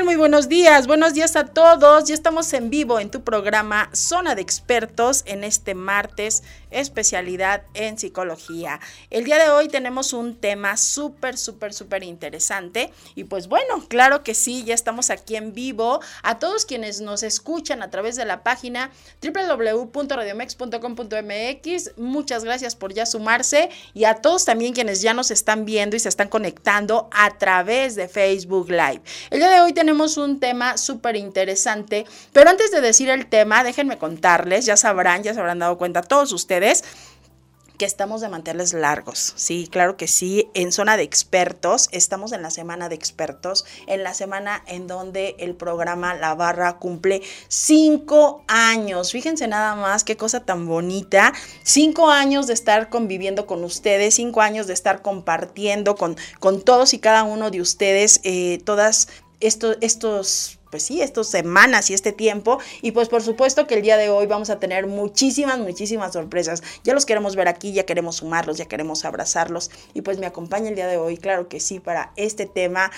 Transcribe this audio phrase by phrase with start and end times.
[0.00, 0.86] Muy buenos días.
[0.86, 2.04] Buenos días a todos.
[2.04, 7.98] Ya estamos en vivo en tu programa Zona de Expertos en este martes, especialidad en
[7.98, 8.80] psicología.
[9.10, 12.92] El día de hoy tenemos un tema súper, súper, súper interesante.
[13.14, 16.00] Y pues bueno, claro que sí, ya estamos aquí en vivo.
[16.22, 18.90] A todos quienes nos escuchan a través de la página
[19.22, 23.70] www.radiomex.com.mx, muchas gracias por ya sumarse.
[23.94, 27.94] Y a todos también quienes ya nos están viendo y se están conectando a través
[27.96, 29.02] de Facebook Live.
[29.30, 33.64] El día de hoy tenemos un tema súper interesante, pero antes de decir el tema,
[33.64, 36.61] déjenme contarles, ya sabrán, ya se habrán dado cuenta todos ustedes
[37.78, 39.32] que estamos de manteles largos.
[39.34, 40.48] Sí, claro que sí.
[40.54, 45.34] En zona de expertos, estamos en la semana de expertos, en la semana en donde
[45.40, 49.10] el programa La Barra cumple cinco años.
[49.10, 51.32] Fíjense nada más qué cosa tan bonita.
[51.64, 56.94] Cinco años de estar conviviendo con ustedes, cinco años de estar compartiendo con, con todos
[56.94, 59.08] y cada uno de ustedes eh, todas
[59.40, 62.58] estos, pues sí, estas semanas y este tiempo.
[62.80, 66.62] Y pues por supuesto que el día de hoy vamos a tener muchísimas, muchísimas sorpresas.
[66.82, 69.70] Ya los queremos ver aquí, ya queremos sumarlos, ya queremos abrazarlos.
[69.92, 72.90] Y pues me acompaña el día de hoy, claro que sí, para este tema.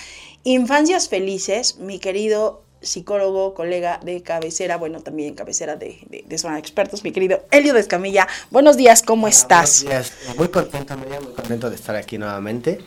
[0.45, 6.61] Infancias felices, mi querido psicólogo, colega de cabecera, bueno, también cabecera de, de, Zona de
[6.61, 8.29] Expertos, mi querido Elio de Escamilla.
[8.53, 9.83] Buenos días, ¿cómo estás?
[9.83, 12.79] Buenos días, muy contento, muy contento de estar aquí nuevamente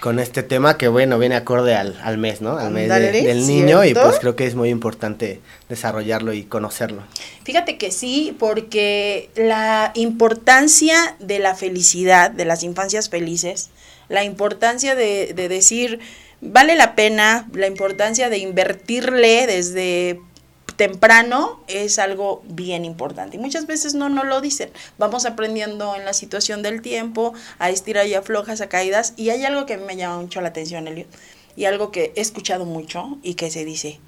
[0.00, 2.58] con este tema que bueno, viene acorde al, al mes, ¿no?
[2.58, 7.02] Al mes del niño y pues creo que es muy importante desarrollarlo y conocerlo.
[7.44, 13.70] Fíjate que sí, porque la importancia de la felicidad, de las infancias felices,
[14.08, 16.00] la importancia de, de decir,
[16.40, 20.20] vale la pena, la importancia de invertirle desde
[20.76, 23.36] temprano es algo bien importante.
[23.36, 24.70] Y muchas veces no no lo dicen.
[24.98, 29.14] Vamos aprendiendo en la situación del tiempo, a estirar y aflojas, a caídas.
[29.16, 31.06] Y hay algo que me llama mucho la atención, Elio,
[31.56, 33.98] y algo que he escuchado mucho y que se dice,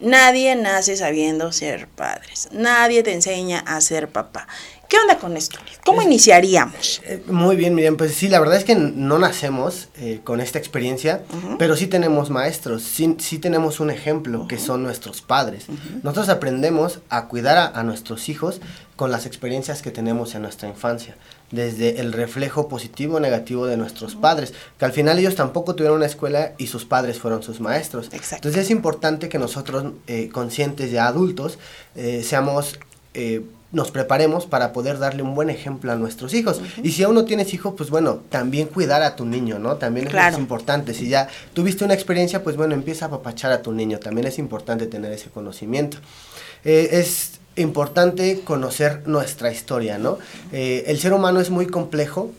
[0.00, 4.46] nadie nace sabiendo ser padres, nadie te enseña a ser papá.
[4.88, 5.58] ¿Qué onda con esto?
[5.84, 7.02] ¿Cómo iniciaríamos?
[7.04, 7.98] Eh, muy bien, Miriam.
[7.98, 11.24] Pues sí, la verdad es que no nacemos eh, con esta experiencia,
[11.58, 15.66] pero sí tenemos maestros, sí, sí tenemos un ejemplo que son nuestros padres.
[16.02, 18.62] Nosotros aprendemos a cuidar a, a, nuestros hijos
[18.96, 21.18] con las experiencias que tenemos en nuestra infancia,
[21.50, 25.98] desde el reflejo positivo o negativo de nuestros padres, que al final ellos tampoco tuvieron
[25.98, 28.06] una escuela y sus padres fueron sus maestros.
[28.06, 28.48] Exacto.
[28.48, 31.58] Entonces es importante que nosotros, eh, conscientes ya adultos,
[32.22, 32.78] seamos
[33.70, 36.60] nos preparemos para poder darle un buen ejemplo a nuestros hijos.
[36.82, 39.76] Y si aún no tienes hijos, pues bueno, también cuidar a tu niño, ¿no?
[39.76, 40.94] También es importante.
[40.94, 43.98] Si ya tuviste una experiencia, pues bueno, empieza a apapachar a tu niño.
[43.98, 45.98] También es importante tener ese conocimiento.
[46.64, 50.18] Eh, es importante conocer nuestra historia, ¿no?
[50.52, 52.32] Eh, el ser humano es muy complejo,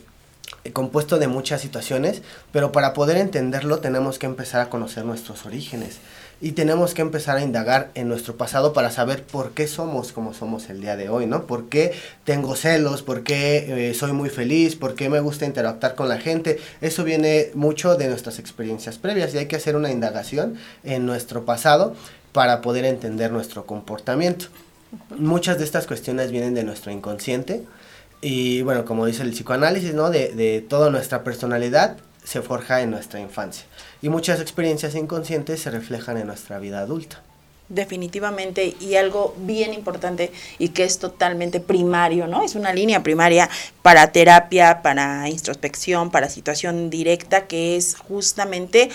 [0.64, 5.46] eh, compuesto de muchas situaciones, pero para poder entenderlo tenemos que empezar a conocer nuestros
[5.46, 5.98] orígenes
[6.40, 10.32] y tenemos que empezar a indagar en nuestro pasado para saber por qué somos como
[10.32, 11.46] somos el día de hoy, ¿no?
[11.46, 11.92] ¿Por qué
[12.24, 13.02] tengo celos?
[13.02, 14.74] ¿Por qué eh, soy muy feliz?
[14.74, 16.58] ¿Por qué me gusta interactuar con la gente?
[16.80, 21.44] Eso viene mucho de nuestras experiencias previas y hay que hacer una indagación en nuestro
[21.44, 21.94] pasado
[22.32, 24.46] para poder entender nuestro comportamiento.
[25.18, 27.64] Muchas de estas cuestiones vienen de nuestro inconsciente
[28.22, 30.08] y bueno, como dice el psicoanálisis, ¿no?
[30.08, 33.64] De, de toda nuestra personalidad se forja en nuestra infancia
[34.02, 37.22] y muchas experiencias inconscientes se reflejan en nuestra vida adulta.
[37.68, 42.42] Definitivamente, y algo bien importante y que es totalmente primario, ¿no?
[42.42, 43.48] Es una línea primaria
[43.82, 48.90] para terapia, para introspección, para situación directa, que es justamente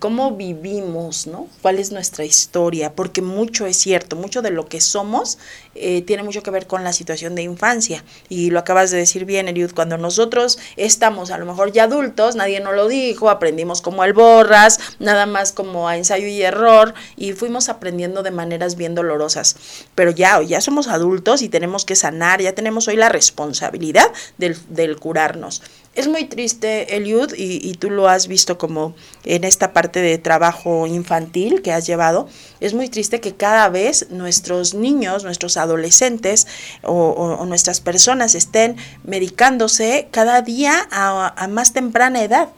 [0.00, 1.46] cómo vivimos, ¿no?
[1.62, 2.94] ¿Cuál es nuestra historia?
[2.94, 5.38] Porque mucho es cierto, mucho de lo que somos
[5.74, 8.02] eh, tiene mucho que ver con la situación de infancia.
[8.28, 12.34] Y lo acabas de decir bien, Eliud, cuando nosotros estamos a lo mejor ya adultos,
[12.34, 16.94] nadie nos lo dijo, aprendimos como al borras, nada más como a ensayo y error,
[17.16, 19.56] y fuimos aprendiendo de maneras bien dolorosas.
[19.94, 24.96] Pero ya, ya somos adultos y tenemos que sanar, ya tenemos hoy la responsabilidad del
[24.98, 25.62] curarnos.
[25.92, 28.94] Es muy triste, Eliud, y, y, tú lo has visto como
[29.24, 32.28] en esta parte de trabajo infantil que has llevado,
[32.60, 36.46] es muy triste que cada vez nuestros niños, nuestros adolescentes
[36.84, 42.50] o, nuestras personas estén medicándose cada día a, a más temprana edad.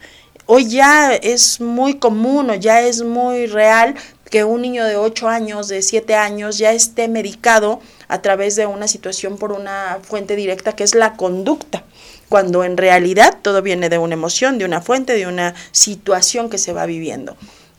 [0.44, 3.94] Hoy ya es muy común o ya es muy real
[4.30, 8.66] que un niño de 8 años, de 7 años, ya esté medicado a través de
[8.66, 11.84] una situación por una fuente directa que es la conducta
[12.32, 16.56] cuando en realidad todo viene de una emoción, de una fuente, de una situación que
[16.56, 17.36] se va viviendo.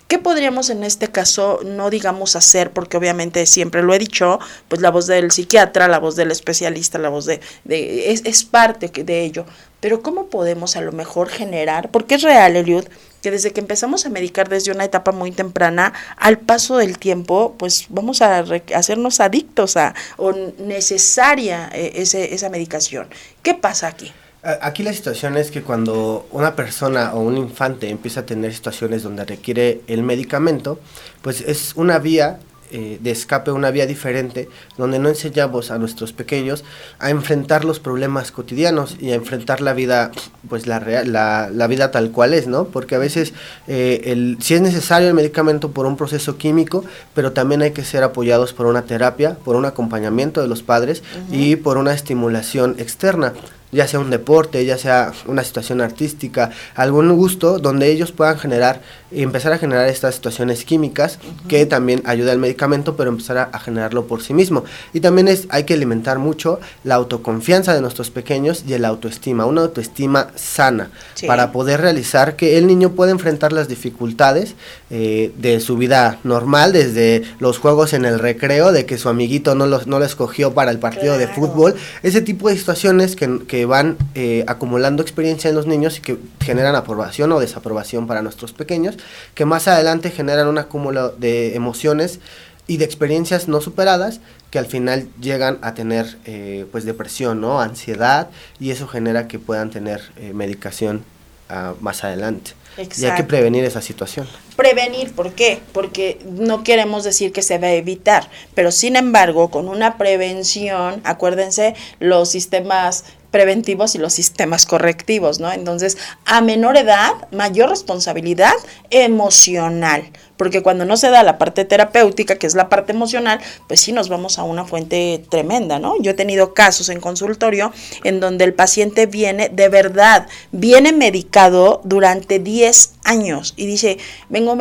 [0.07, 2.69] ¿Qué podríamos en este caso no digamos hacer?
[2.69, 7.00] Porque obviamente siempre lo he dicho, pues la voz del psiquiatra, la voz del especialista,
[7.00, 7.41] la voz de...
[7.65, 9.47] es, es, parte de ello.
[9.79, 11.89] Pero ¿cómo podemos a lo mejor generar?
[11.89, 12.85] Porque es real, Eliud,
[13.23, 17.56] que desde que empezamos a medicar desde una etapa muy temprana, al paso del tiempo,
[17.57, 18.45] pues vamos a
[18.75, 23.07] hacernos adictos a o necesaria eh, ese, esa medicación.
[23.41, 24.11] ¿Qué pasa aquí?
[24.44, 29.01] Aquí la situación es que cuando una persona o un infante empieza a tener situaciones
[29.01, 30.80] donde requiere el medicamento,
[31.22, 32.40] pues es una vía
[32.72, 36.66] eh, de escape, una vía diferente, donde no enseñamos a nuestros pequeños
[37.00, 40.12] a enfrentar los problemas cotidianos y a enfrentar la vida,
[40.50, 42.66] pues la, la, la vida tal cual es, ¿no?
[42.66, 43.34] Porque a veces
[43.68, 47.86] eh, el, si es necesario el medicamento por un proceso químico, pero también hay que
[47.86, 51.01] ser apoyados por una terapia, por un acompañamiento de los padres
[51.31, 53.34] y por una estimulación externa
[53.73, 58.81] ya sea un deporte, ya sea una situación artística, algún gusto donde ellos puedan generar
[59.15, 64.07] empezar a generar estas situaciones químicas que también ayuda al medicamento, pero empezar a, generarlo
[64.07, 64.63] por sí mismo.
[64.94, 69.45] Y también es, hay que alimentar mucho la autoconfianza de nuestros pequeños y el autoestima,
[69.45, 70.89] una autoestima sana,
[71.27, 74.56] para poder realizar que el niño pueda enfrentar las dificultades
[74.89, 79.56] eh, de su vida normal, desde los juegos en el recreo, de que su amiguito
[79.56, 83.39] no, los, no lo escogió para el partido de fútbol, ese tipo de situaciones que,
[83.48, 88.21] que van eh, acumulando experiencia en los niños y que generan aprobación o desaprobación para
[88.21, 88.98] nuestros pequeños,
[89.35, 92.19] que más adelante generan un acúmulo de emociones
[92.67, 97.59] y de experiencias no superadas que al final llegan a tener eh, pues depresión, ¿no?
[97.59, 98.29] ansiedad
[98.59, 101.03] y eso genera que puedan tener eh, medicación
[101.50, 102.51] uh, más adelante.
[102.77, 104.27] Y hay que prevenir esa situación.
[104.55, 105.59] Prevenir, ¿por qué?
[105.73, 111.01] Porque no queremos decir que se va a evitar, pero sin embargo, con una prevención,
[111.03, 115.51] acuérdense, los sistemas preventivos y los sistemas correctivos, ¿no?
[115.51, 118.53] Entonces, a menor edad, mayor responsabilidad
[118.91, 123.81] emocional, porque cuando no se da la parte terapéutica, que es la parte emocional, pues
[123.81, 125.95] sí nos vamos a una fuente tremenda, ¿no?
[126.01, 127.71] Yo he tenido casos en consultorio
[128.03, 133.97] en donde el paciente viene, de verdad, viene medicado durante 10 años y dice,
[134.30, 134.57] vengo,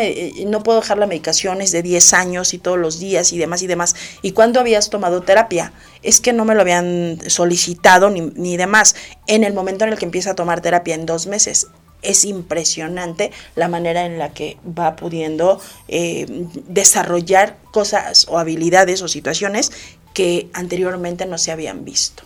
[0.47, 3.63] no puedo dejar la medicación, es de 10 años y todos los días y demás
[3.63, 3.95] y demás.
[4.21, 5.73] ¿Y cuándo habías tomado terapia?
[6.03, 8.95] Es que no me lo habían solicitado ni, ni demás.
[9.27, 11.69] En el momento en el que empieza a tomar terapia en dos meses,
[12.03, 16.27] es impresionante la manera en la que va pudiendo eh,
[16.69, 19.73] desarrollar cosas o habilidades o situaciones
[20.15, 22.25] que anteriormente no se habían visto.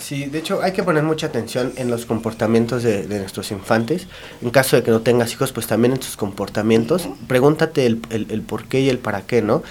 [0.00, 4.06] Sí, de hecho hay que poner mucha atención en los comportamientos de, nuestros infantes.
[4.40, 7.08] En caso de que no tengas hijos, pues también en sus comportamientos.
[7.26, 9.62] Pregúntate el, el, por qué y el para qué, ¿no?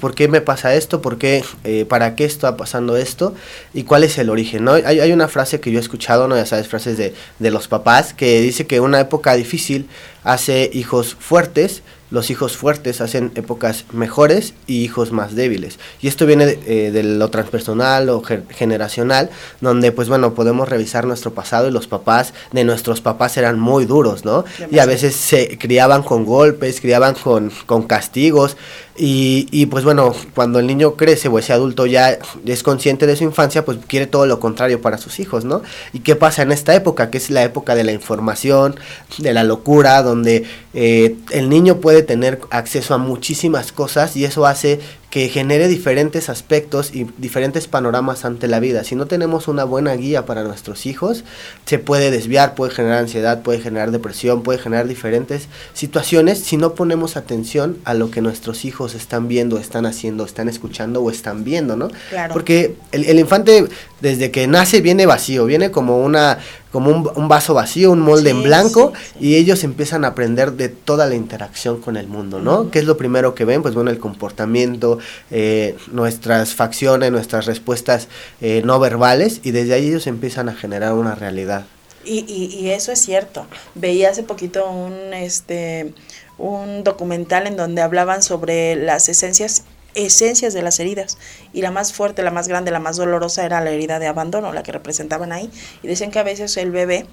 [0.00, 1.00] Por, qué me pasa esto?
[1.00, 1.44] ¿Por qué?
[1.64, 3.34] Eh, ¿Para qué está pasando esto?
[3.72, 4.64] ¿Y cuál es el origen?
[4.64, 4.72] ¿no?
[4.72, 6.36] Hay, hay una frase que yo he escuchado, ¿no?
[6.36, 9.88] Ya sabes, frases de, de los papás, que dice que una época difícil
[10.24, 15.78] hace hijos fuertes los hijos fuertes hacen épocas mejores y hijos más débiles.
[16.00, 21.34] Y esto viene de, eh, lo transpersonal o generacional, donde pues bueno, podemos revisar nuestro
[21.34, 24.44] pasado y los papás de nuestros papás eran muy duros, ¿no?
[24.70, 28.56] Y a veces se criaban con golpes, criaban con, con castigos.
[29.00, 33.14] Y, y, pues bueno, cuando el niño crece o ese adulto ya es consciente de
[33.14, 35.62] su infancia, pues quiere todo lo contrario para sus hijos, ¿no?
[35.92, 37.08] ¿Y qué pasa en esta época?
[37.08, 38.74] Que es la época de la información,
[39.18, 44.46] de la locura, donde eh, el niño puede tener acceso a muchísimas cosas y eso
[44.46, 48.84] hace que genere diferentes aspectos y diferentes panoramas ante la vida.
[48.84, 51.24] Si no tenemos una buena guía para nuestros hijos,
[51.64, 56.74] se puede desviar, puede generar ansiedad, puede generar depresión, puede generar diferentes situaciones si no
[56.74, 61.42] ponemos atención a lo que nuestros hijos están viendo, están haciendo, están escuchando o están
[61.42, 61.88] viendo, ¿no?
[62.32, 63.66] Porque el, el infante
[64.00, 66.38] desde que nace viene vacío, viene como una
[66.70, 71.06] como un, vaso vacío, un molde en blanco, y ellos empiezan a aprender de toda
[71.06, 72.70] la interacción con el mundo, ¿no?
[72.70, 73.62] ¿Qué es lo primero que ven?
[73.62, 74.98] Pues bueno, el comportamiento,
[75.30, 78.08] eh, nuestras facciones, nuestras respuestas
[78.40, 81.64] eh, no verbales, y desde ahí ellos empiezan a generar una realidad.
[82.04, 83.46] Y, y, y eso es cierto.
[83.74, 85.92] Veía hace poquito un, este,
[86.38, 89.64] un documental en donde hablaban sobre las esencias
[89.94, 91.18] esencias de las heridas.
[91.52, 94.52] Y la más fuerte, la más grande, la más dolorosa era la herida de abandono,
[94.52, 95.50] la que representaban ahí.
[95.82, 97.06] Y dicen que a veces el bebé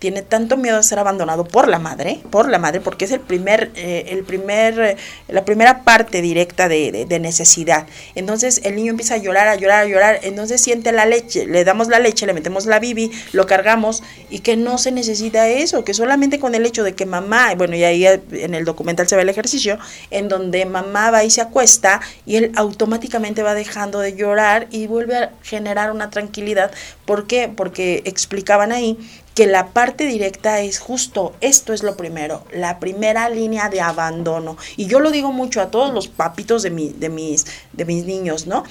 [0.00, 3.20] tiene tanto miedo a ser abandonado por la madre, por la madre, porque es el
[3.20, 4.96] primer, eh, el primer, eh,
[5.28, 7.86] la primera parte directa de, de, necesidad.
[8.14, 11.64] Entonces el niño empieza a llorar, a llorar, a llorar, entonces siente la leche, le
[11.64, 15.84] damos la leche, le metemos la bibi, lo cargamos y que no se necesita eso,
[15.84, 19.16] que solamente con el hecho de que mamá, bueno, y ahí en el documental se
[19.16, 19.78] ve el ejercicio,
[20.10, 24.86] en donde mamá va y se acuesta y él automáticamente va dejando de llorar y
[24.86, 26.70] vuelve a generar una tranquilidad.
[27.04, 27.52] ¿Por qué?
[27.54, 28.96] Porque explicaban ahí
[29.34, 34.56] que la parte directa es justo, esto es lo primero, la primera línea de abandono.
[34.76, 38.04] Y yo lo digo mucho a todos los papitos de, mi, de, mis, de mis
[38.04, 38.64] niños, ¿no?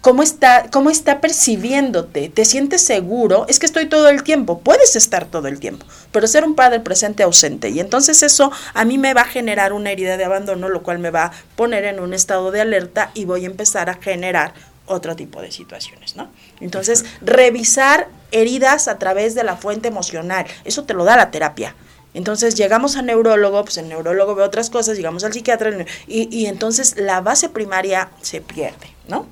[0.00, 2.28] ¿Cómo está, ¿Cómo está percibiéndote?
[2.28, 3.46] ¿Te sientes seguro?
[3.48, 6.80] Es que estoy todo el tiempo, puedes estar todo el tiempo, pero ser un padre
[6.80, 7.70] presente ausente.
[7.70, 10.98] Y entonces eso a mí me va a generar una herida de abandono, lo cual
[10.98, 14.52] me va a poner en un estado de alerta y voy a empezar a generar
[14.86, 16.30] otro tipo de situaciones, ¿no?
[16.60, 21.74] Entonces, revisar heridas a través de la fuente emocional, eso te lo da la terapia.
[22.14, 26.46] Entonces llegamos al neurólogo, pues el neurólogo ve otras cosas, llegamos al psiquiatra y, y
[26.46, 29.26] entonces la base primaria se pierde, ¿no?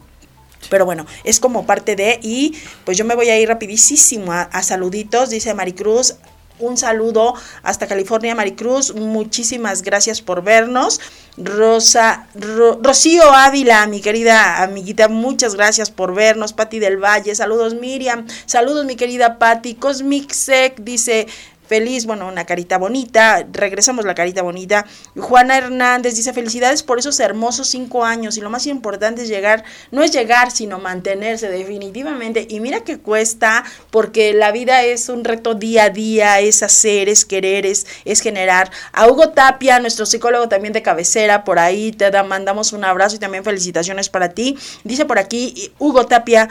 [0.68, 4.42] Pero bueno, es como parte de, y pues yo me voy a ir rapidísimo a,
[4.42, 6.16] a saluditos, dice Maricruz,
[6.62, 8.94] un saludo hasta California, Maricruz.
[8.94, 11.00] Muchísimas gracias por vernos.
[11.36, 16.52] Rosa, Rocío Ávila, mi querida amiguita, muchas gracias por vernos.
[16.52, 19.74] Patti del Valle, saludos Miriam, saludos mi querida Patti.
[19.74, 21.26] Cosmic Sec dice,
[21.72, 24.84] feliz, bueno, una carita bonita, regresamos la carita bonita.
[25.16, 29.64] Juana Hernández dice, felicidades por esos hermosos cinco años y lo más importante es llegar,
[29.90, 32.46] no es llegar, sino mantenerse definitivamente.
[32.50, 37.08] Y mira que cuesta, porque la vida es un reto día a día, es hacer,
[37.08, 37.86] es querer, es,
[38.20, 38.70] generar.
[38.92, 43.16] A Hugo Tapia, nuestro psicólogo también de cabecera, por ahí te da, mandamos un abrazo
[43.16, 44.58] y también felicitaciones para ti.
[44.84, 46.50] Dice por aquí, Hugo Tapia,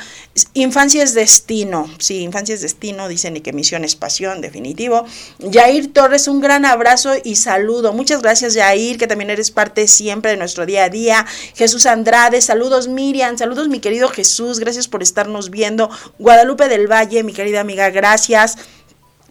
[0.55, 1.87] infancia es destino.
[1.99, 5.05] Sí, infancia es destino, dicen y que misión es pasión, definitivo.
[5.39, 7.94] Yair Torres, un gran abrazo y saludo.
[7.94, 11.25] Muchas gracias, Yair, que también eres parte siempre de nuestro día a día.
[11.56, 15.89] Jesús Andrade, saludos, Miriam, saludos, mi querido Jesús, gracias por estarnos viendo.
[16.20, 18.58] Guadalupe del Valle, mi querida amiga, gracias.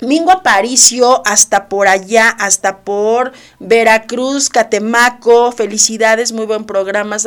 [0.01, 5.53] Mingo Aparicio, hasta por allá, hasta por Veracruz, Catemaco.
[5.53, 7.19] Felicidades, muy buen programa.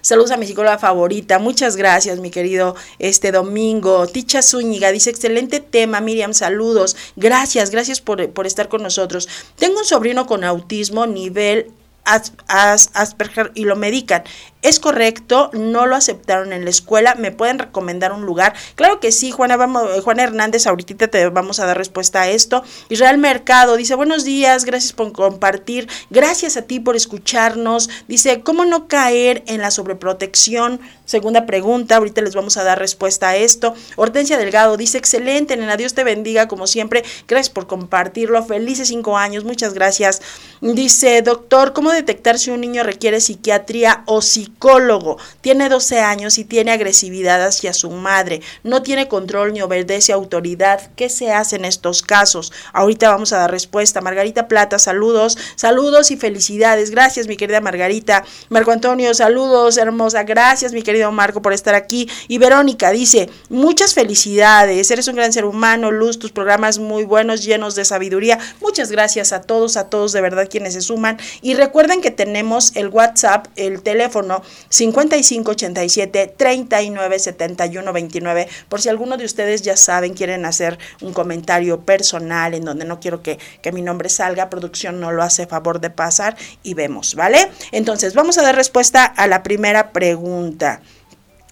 [0.00, 1.38] Saludos a mi psicóloga favorita.
[1.38, 4.06] Muchas gracias, mi querido este domingo.
[4.06, 6.32] Ticha Zúñiga dice: excelente tema, Miriam.
[6.32, 6.96] Saludos.
[7.16, 9.28] Gracias, gracias por, por estar con nosotros.
[9.56, 11.70] Tengo un sobrino con autismo nivel
[12.04, 14.24] Asperger y lo medican.
[14.62, 18.54] Es correcto, no lo aceptaron en la escuela, me pueden recomendar un lugar.
[18.76, 22.62] Claro que sí, Juana, vamos, Juana Hernández, ahorita te vamos a dar respuesta a esto.
[22.88, 27.90] Israel Mercado dice, buenos días, gracias por compartir, gracias a ti por escucharnos.
[28.06, 30.80] Dice, ¿cómo no caer en la sobreprotección?
[31.06, 33.74] Segunda pregunta, ahorita les vamos a dar respuesta a esto.
[33.96, 37.02] Hortensia Delgado dice, excelente, nena, Dios te bendiga como siempre.
[37.26, 38.44] Gracias por compartirlo.
[38.44, 40.22] Felices cinco años, muchas gracias.
[40.60, 44.51] Dice, doctor, ¿cómo detectar si un niño requiere psiquiatría o psiquiatría?
[44.52, 50.12] Psicólogo, tiene 12 años y tiene agresividad hacia su madre, no tiene control ni obedece
[50.12, 50.90] autoridad.
[50.96, 52.52] ¿Qué se hace en estos casos?
[52.72, 54.00] Ahorita vamos a dar respuesta.
[54.00, 56.90] Margarita Plata, saludos, saludos y felicidades.
[56.90, 58.24] Gracias, mi querida Margarita.
[58.48, 60.22] Marco Antonio, saludos, hermosa.
[60.24, 62.08] Gracias, mi querido Marco, por estar aquí.
[62.28, 64.90] Y Verónica dice, muchas felicidades.
[64.90, 68.38] Eres un gran ser humano, Luz, tus programas muy buenos, llenos de sabiduría.
[68.60, 71.18] Muchas gracias a todos, a todos de verdad quienes se suman.
[71.40, 78.48] Y recuerden que tenemos el WhatsApp, el teléfono 5587 3971 29.
[78.68, 83.00] Por si alguno de ustedes ya saben, quieren hacer un comentario personal en donde no
[83.00, 87.14] quiero que, que mi nombre salga, producción no lo hace favor de pasar y vemos,
[87.14, 87.50] ¿vale?
[87.72, 90.80] Entonces, vamos a dar respuesta a la primera pregunta.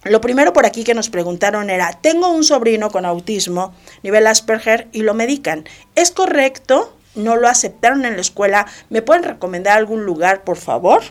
[0.03, 4.87] Lo primero por aquí que nos preguntaron era, tengo un sobrino con autismo, nivel Asperger,
[4.91, 5.65] y lo medican.
[5.93, 6.97] ¿Es correcto?
[7.13, 8.65] ¿No lo aceptaron en la escuela?
[8.89, 11.03] ¿Me pueden recomendar algún lugar, por favor?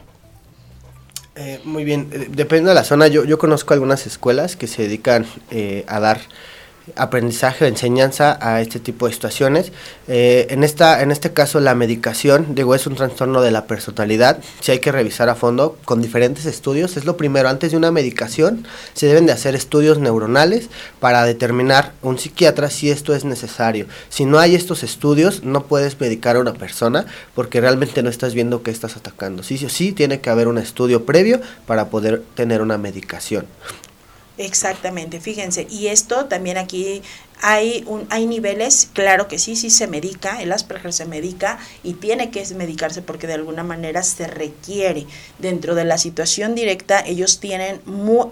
[1.36, 3.06] Eh, muy bien, eh, depende de la zona.
[3.06, 6.20] Yo, yo conozco algunas escuelas que se dedican eh, a dar
[6.96, 9.72] aprendizaje o enseñanza a este tipo de situaciones.
[10.08, 14.38] Eh, en, esta, en este caso, la medicación, digo, es un trastorno de la personalidad.
[14.60, 16.96] Si hay que revisar a fondo con diferentes estudios.
[16.96, 20.68] Es lo primero, antes de una medicación, se deben de hacer estudios neuronales
[20.98, 23.86] para determinar un psiquiatra si esto es necesario.
[24.08, 28.34] Si no hay estos estudios, no puedes medicar a una persona porque realmente no estás
[28.34, 29.42] viendo qué estás atacando.
[29.42, 33.46] Sí, sí, sí, tiene que haber un estudio previo para poder tener una medicación.
[34.40, 35.66] Exactamente, fíjense.
[35.68, 37.02] Y esto también aquí
[37.42, 41.94] hay, un, hay niveles, claro que sí, sí se medica, el Asperger se medica y
[41.94, 45.06] tiene que medicarse porque de alguna manera se requiere.
[45.38, 47.80] Dentro de la situación directa, ellos tienen,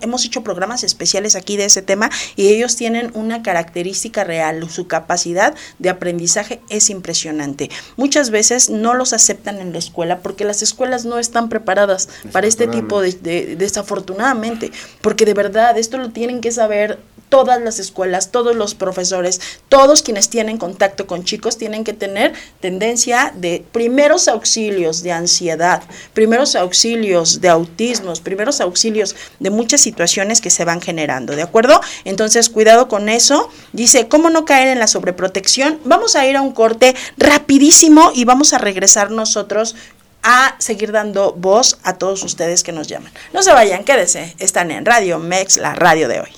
[0.02, 4.86] hemos hecho programas especiales aquí de ese tema y ellos tienen una característica real, su
[4.86, 7.70] capacidad de aprendizaje es impresionante.
[7.96, 12.46] Muchas veces no los aceptan en la escuela porque las escuelas no están preparadas para
[12.46, 17.78] este tipo de, de desafortunadamente, porque de verdad esto lo tienen que saber todas las
[17.78, 23.64] escuelas, todos los profesores, todos quienes tienen contacto con chicos tienen que tener tendencia de
[23.72, 25.82] primeros auxilios de ansiedad,
[26.14, 31.80] primeros auxilios de autismos, primeros auxilios de muchas situaciones que se van generando, ¿de acuerdo?
[32.04, 33.48] Entonces, cuidado con eso.
[33.72, 35.78] Dice, ¿cómo no caer en la sobreprotección?
[35.84, 39.74] Vamos a ir a un corte rapidísimo y vamos a regresar nosotros
[40.22, 43.12] a seguir dando voz a todos ustedes que nos llaman.
[43.32, 44.34] No se vayan, quédense.
[44.38, 46.37] Están en Radio Mex, la radio de hoy.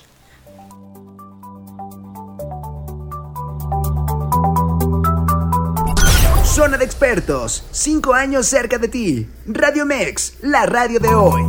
[6.51, 9.29] Zona de expertos, cinco años cerca de ti.
[9.47, 11.43] Radio Mex, la radio de hoy.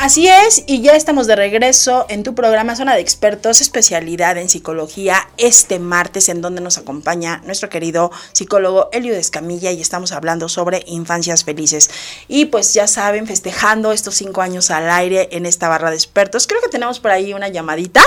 [0.00, 4.48] Así es, y ya estamos de regreso en tu programa Zona de Expertos, especialidad en
[4.48, 10.48] psicología, este martes en donde nos acompaña nuestro querido psicólogo Elio Escamilla y estamos hablando
[10.48, 11.90] sobre infancias felices.
[12.26, 16.48] Y pues ya saben, festejando estos cinco años al aire en esta barra de expertos,
[16.48, 18.02] creo que tenemos por ahí una llamadita.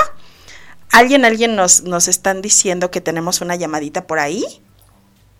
[0.92, 4.44] Alguien, alguien nos, nos están diciendo que tenemos una llamadita por ahí.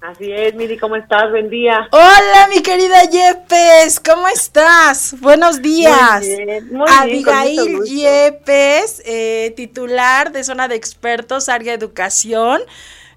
[0.02, 1.30] Así es, Miri, ¿cómo estás?
[1.30, 1.90] Buen día.
[1.92, 5.20] Hola, mi querida Yepes, ¿cómo estás?
[5.20, 6.22] Buenos días.
[6.22, 12.62] Muy bien, muy Abigail Yepes, eh, titular de Zona de Expertos, Área Educación.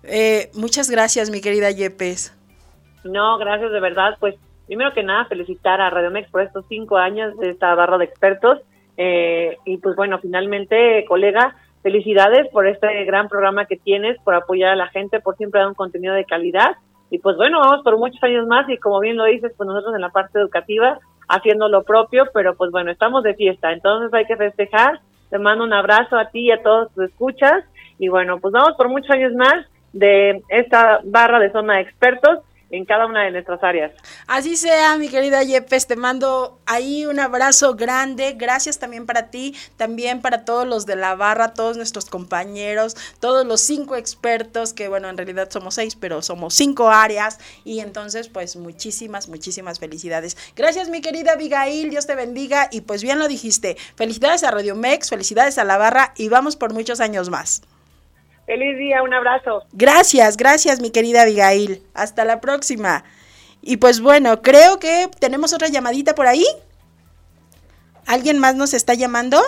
[0.03, 2.35] Eh, muchas gracias, mi querida Yepes.
[3.05, 4.17] No, gracias de verdad.
[4.19, 4.35] Pues
[4.67, 8.07] primero que nada, felicitar a Radio Mex por estos cinco años de esta barra de
[8.07, 8.59] expertos.
[8.97, 14.71] Eh, y pues bueno, finalmente, colega, felicidades por este gran programa que tienes, por apoyar
[14.71, 16.77] a la gente, por siempre dar un contenido de calidad.
[17.11, 19.95] Y pues bueno, vamos por muchos años más y como bien lo dices, pues nosotros
[19.95, 20.99] en la parte educativa
[21.29, 25.01] haciendo lo propio, pero pues bueno, estamos de fiesta, entonces hay que festejar.
[25.31, 27.65] Te mando un abrazo a ti y a todos tus escuchas.
[27.99, 32.41] Y bueno, pues vamos por muchos años más de esta barra de zona de expertos
[32.73, 33.93] en cada una de nuestras áreas.
[34.27, 39.55] Así sea, mi querida Yepes, te mando ahí un abrazo grande, gracias también para ti,
[39.77, 44.89] también para todos los de la barra, todos nuestros compañeros, todos los cinco expertos, que
[44.89, 50.37] bueno, en realidad somos seis, pero somos cinco áreas, y entonces pues muchísimas, muchísimas felicidades.
[50.57, 54.75] Gracias, mi querida Abigail, Dios te bendiga, y pues bien lo dijiste, felicidades a Radio
[54.75, 57.63] Mex, felicidades a la barra, y vamos por muchos años más.
[58.53, 59.63] Feliz día, un abrazo.
[59.73, 61.83] Gracias, gracias mi querida Abigail.
[61.95, 63.03] Hasta la próxima.
[63.63, 66.45] Y pues bueno, creo que tenemos otra llamadita por ahí.
[68.05, 69.41] ¿Alguien más nos está llamando?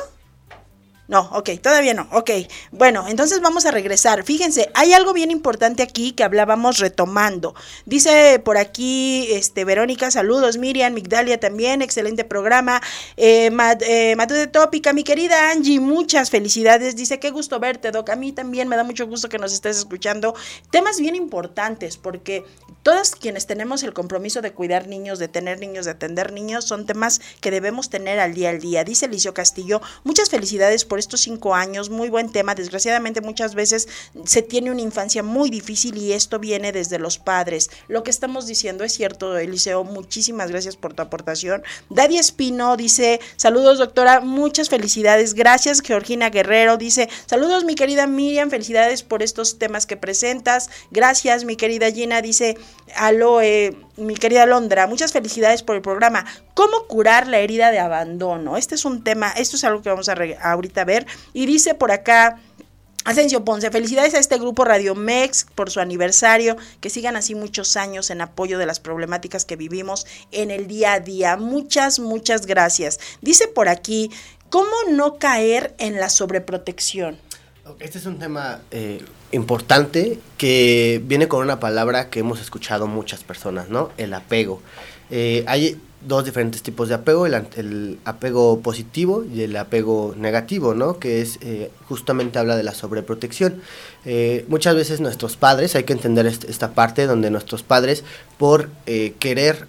[1.06, 2.30] No, ok, todavía no, ok.
[2.72, 4.24] Bueno, entonces vamos a regresar.
[4.24, 7.54] Fíjense, hay algo bien importante aquí que hablábamos retomando.
[7.84, 12.80] Dice por aquí, este, Verónica, saludos, Miriam, Migdalia también, excelente programa.
[13.18, 13.50] Eh,
[13.86, 16.96] eh de Tópica, mi querida Angie, muchas felicidades.
[16.96, 18.08] Dice, qué gusto verte, Doc.
[18.08, 20.34] A mí también me da mucho gusto que nos estés escuchando.
[20.70, 22.44] Temas bien importantes, porque
[22.84, 26.84] todas quienes tenemos el compromiso de cuidar niños, de tener niños, de atender niños, son
[26.84, 28.84] temas que debemos tener al día al día.
[28.84, 32.54] Dice Licio Castillo, muchas felicidades por estos cinco años, muy buen tema.
[32.54, 33.88] Desgraciadamente muchas veces
[34.26, 37.70] se tiene una infancia muy difícil y esto viene desde los padres.
[37.88, 41.62] Lo que estamos diciendo es cierto, Eliseo, muchísimas gracias por tu aportación.
[41.88, 45.32] Daddy Espino dice, saludos doctora, muchas felicidades.
[45.32, 50.68] Gracias, Georgina Guerrero dice, saludos mi querida Miriam, felicidades por estos temas que presentas.
[50.90, 52.58] Gracias, mi querida Gina dice,
[52.96, 56.24] aloe, mi querida Londra, muchas felicidades por el programa.
[56.54, 58.56] ¿Cómo curar la herida de abandono?
[58.56, 61.06] Este es un tema, esto es algo que vamos a ahorita ver.
[61.32, 62.38] Y dice por acá,
[63.04, 67.76] Asensio Ponce, felicidades a este grupo Radio Mex por su aniversario, que sigan así muchos
[67.76, 71.36] años en apoyo de las problemáticas que vivimos en el día a día.
[71.36, 72.98] Muchas, muchas gracias.
[73.20, 74.10] Dice por aquí,
[74.48, 77.18] ¿cómo no caer en la sobreprotección?
[77.78, 83.24] Este es un tema eh, importante que viene con una palabra que hemos escuchado muchas
[83.24, 83.90] personas, ¿no?
[83.96, 84.62] El apego.
[85.10, 90.98] Eh, hay dos diferentes tipos de apego, el, apego positivo y el apego negativo, ¿no?
[90.98, 93.62] Que es, eh, justamente habla de la sobreprotección.
[94.04, 98.04] Eh, muchas veces nuestros padres, hay que entender esta parte donde nuestros padres,
[98.38, 98.70] por
[99.18, 99.66] querer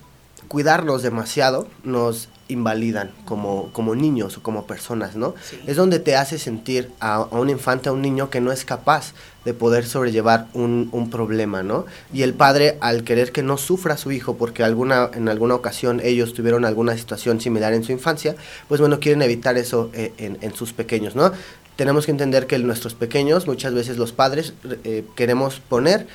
[0.48, 5.34] cuidarnos demasiado, nos invalidan como, como niños o como personas, ¿no?
[5.66, 9.14] Es donde te hace sentir a, un infante, a un niño que no es capaz
[9.46, 11.86] de poder sobrellevar un, un, problema, ¿no?
[12.14, 16.02] Y el padre, al querer que no sufra su hijo, porque alguna, en alguna ocasión
[16.04, 18.36] ellos tuvieron alguna situación similar en su infancia,
[18.68, 21.32] pues bueno, quieren evitar eso eh, en, en, sus pequeños, ¿no?
[21.76, 24.54] Tenemos que entender que nuestros pequeños, muchas veces los padres,
[24.84, 26.08] eh, queremos poner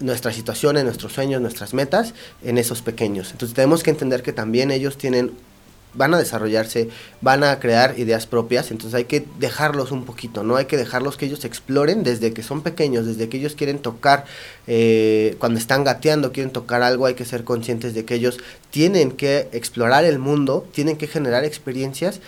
[0.00, 3.30] nuestras situaciones, nuestros sueños, nuestras metas en esos pequeños.
[3.32, 5.32] Entonces tenemos que entender que también ellos tienen
[5.94, 6.88] van a desarrollarse,
[7.20, 10.56] van a crear ideas propias, entonces hay que dejarlos un poquito, ¿no?
[10.56, 14.24] Hay que dejarlos que ellos exploren desde que son pequeños, desde que ellos quieren tocar,
[14.66, 18.38] eh, cuando están gateando, quieren tocar algo, hay que ser conscientes de que ellos
[18.70, 22.20] tienen que explorar el mundo, tienen que generar experiencias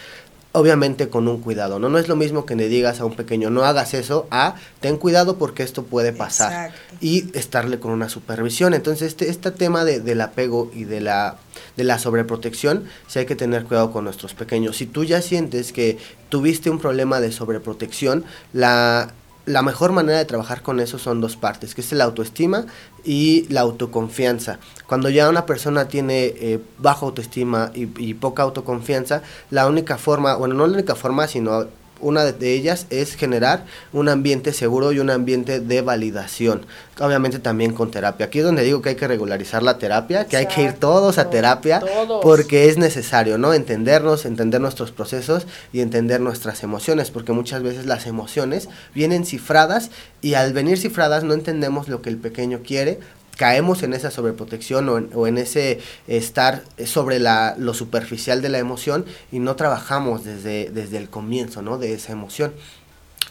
[0.55, 1.89] obviamente con un cuidado, ¿no?
[1.89, 4.99] No es lo mismo que le digas a un pequeño, no hagas eso, a ten
[4.99, 6.73] cuidado porque esto puede pasar.
[7.01, 8.73] Y estarle con una supervisión.
[8.73, 11.39] Entonces, este, este tema de, del apego y de la,
[11.77, 14.77] de la sobreprotección, sí hay que tener cuidado con nuestros pequeños.
[14.77, 19.13] Si tú ya sientes que tuviste un problema de sobreprotección, la
[19.47, 22.67] la mejor manera de trabajar con eso son dos partes, que es la autoestima
[23.05, 24.59] y la autoconfianza.
[24.87, 30.37] Cuando ya una persona tiene eh, baja autoestima y, y, poca autoconfianza, la única forma,
[30.37, 31.67] bueno, no la única forma, sino
[32.01, 36.67] una de ellas es generar un ambiente seguro y un ambiente de validación.
[37.01, 38.27] Obviamente también con terapia.
[38.27, 41.19] Aquí es donde digo que hay que regularizar la terapia, que hay que ir todos
[41.19, 41.83] a terapia
[42.23, 43.55] porque es necesario, ¿no?
[43.55, 49.91] Entendernos, entender nuestros procesos y entender nuestras emociones, porque muchas veces las emociones vienen cifradas
[50.21, 53.01] y al venir cifradas no entendemos lo que el pequeño quiere
[53.37, 58.49] caemos en esa sobreprotección o en, o en ese estar sobre la, lo superficial de
[58.49, 61.79] la emoción y no trabajamos desde, desde el comienzo ¿no?
[61.79, 62.53] de esa emoción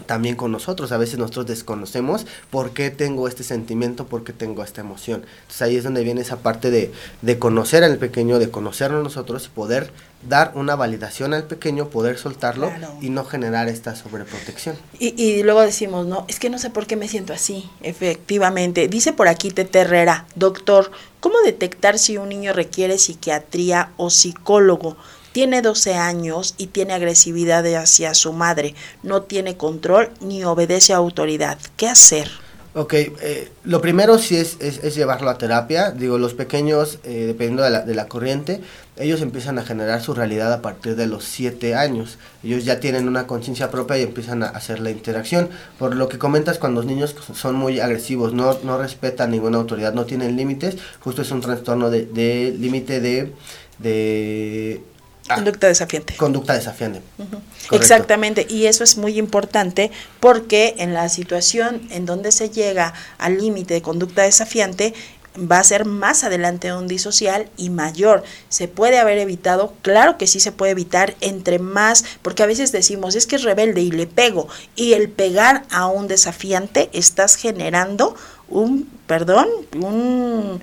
[0.05, 0.91] también con nosotros.
[0.91, 5.25] A veces nosotros desconocemos por qué tengo este sentimiento, por qué tengo esta emoción.
[5.41, 9.45] Entonces ahí es donde viene esa parte de, de conocer al pequeño, de conocernos nosotros
[9.45, 9.91] y poder
[10.27, 14.77] dar una validación al pequeño, poder soltarlo y no generar esta sobreprotección.
[14.99, 18.87] Y, y, luego decimos, no, es que no sé por qué me siento así, efectivamente.
[18.87, 24.95] Dice por aquí Tete Herrera, doctor, ¿cómo detectar si un niño requiere psiquiatría o psicólogo?
[25.33, 28.75] Tiene 12 años y tiene agresividad hacia su madre.
[29.01, 31.57] No tiene control ni obedece a autoridad.
[31.75, 32.29] ¿Qué hacer?
[32.75, 35.91] Ok, eh, lo primero sí es, es, llevarlo a terapia.
[35.91, 38.61] Digo, los pequeños, eh, dependiendo de la, de la, corriente,
[38.97, 42.17] ellos empiezan a generar su realidad a partir de los 7 años.
[42.43, 45.49] Ellos ya tienen una conciencia propia y empiezan a hacer la interacción.
[45.77, 49.93] Por lo que comentas, cuando los niños son muy agresivos, no, no respetan ninguna autoridad,
[49.93, 53.33] no tienen límites, justo es un trastorno de, de límite de,
[53.77, 54.81] de
[55.29, 55.35] Ah.
[55.35, 56.15] conducta desafiante.
[56.15, 57.01] Conducta desafiante.
[57.71, 63.37] Exactamente, y eso es muy importante porque en la situación en donde se llega al
[63.37, 64.93] límite de conducta desafiante,
[65.37, 68.23] va a ser más adelante un disocial y mayor.
[68.49, 69.73] ¿Se puede haber evitado?
[69.81, 73.43] Claro que sí se puede evitar entre más, porque a veces decimos, es que es
[73.43, 74.47] rebelde y le pego.
[74.75, 78.15] Y el pegar a un desafiante estás generando
[78.53, 80.61] un, perdón, un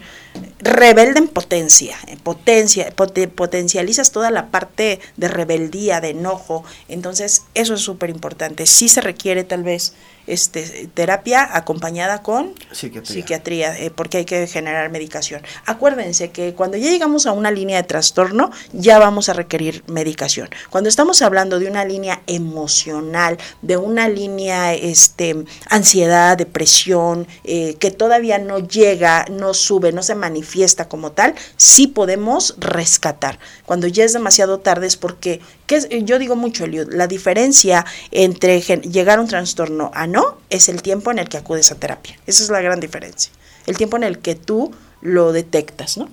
[0.61, 2.92] rebelde en potencia, en potencia,
[3.35, 8.66] potencializas toda la parte de rebeldía, de enojo, entonces eso es súper importante.
[8.66, 9.94] Sí se requiere tal vez
[10.26, 15.42] este, terapia acompañada con psiquiatría, eh, porque hay que generar medicación.
[15.66, 20.48] Acuérdense que cuando ya llegamos a una línea de trastorno, ya vamos a requerir medicación.
[20.68, 27.90] Cuando estamos hablando de una línea emocional, de una línea este, ansiedad, depresión, eh, que
[27.90, 33.40] todavía no llega, no sube, no se manifiesta como tal, sí podemos rescatar.
[33.66, 38.60] Cuando ya es demasiado tarde es porque, que yo digo mucho, Eliud, la diferencia entre
[38.60, 42.16] llegar a un trastorno a no es el tiempo en el que acudes a terapia.
[42.26, 43.32] Esa es la gran diferencia.
[43.66, 46.08] El tiempo en el que tú lo detectas, ¿no?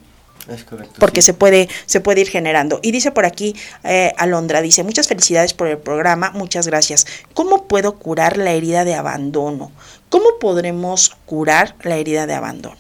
[0.48, 0.96] Es correcto.
[1.00, 2.80] Porque se, puede, se puede ir generando.
[2.82, 7.06] Y dice por aquí eh, Alondra, dice, muchas felicidades por el programa, muchas gracias.
[7.34, 9.72] ¿Cómo puedo curar la herida de abandono?
[10.10, 12.78] ¿Cómo podremos curar la herida de abandono?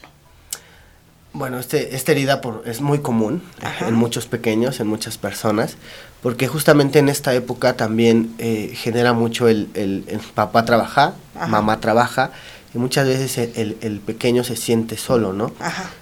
[1.34, 3.44] Bueno, este, esta herida por, es muy común
[3.82, 5.76] en muchos pequeños, en muchas personas,
[6.24, 11.14] porque justamente en esta época también eh, genera mucho el, el, papá trabaja,
[11.48, 12.32] mamá trabaja,
[12.78, 15.52] y muchas veces el, el, pequeño se siente solo, ¿no?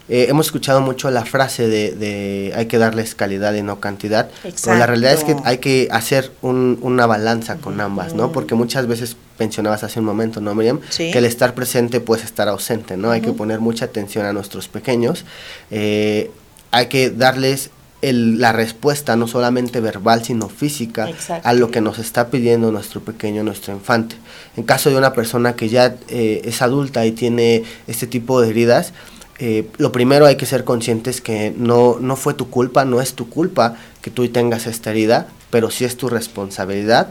[0.09, 4.29] Eh, hemos escuchado mucho la frase de, de, hay que darles calidad y no cantidad,
[4.43, 8.33] pero la realidad es que hay que hacer un, una balanza con ambas, ¿no?
[8.33, 10.81] Porque muchas veces mencionabas hace un momento, ¿no, Miriam?
[10.97, 13.11] Que el estar presente puede estar ausente, ¿no?
[13.11, 15.23] Hay que poner mucha atención a nuestros pequeños,
[15.71, 16.29] eh,
[16.71, 17.69] hay que darles
[18.01, 21.07] la respuesta no solamente verbal, sino física
[21.43, 24.15] a lo que nos está pidiendo nuestro pequeño, nuestro infante.
[24.57, 28.49] En caso de una persona que ya eh, es adulta y tiene este tipo de
[28.49, 28.93] heridas,
[29.39, 33.13] eh, lo primero hay que ser conscientes que no, no fue tu culpa, no es
[33.13, 37.09] tu culpa que tú tengas esta herida, pero sí es tu responsabilidad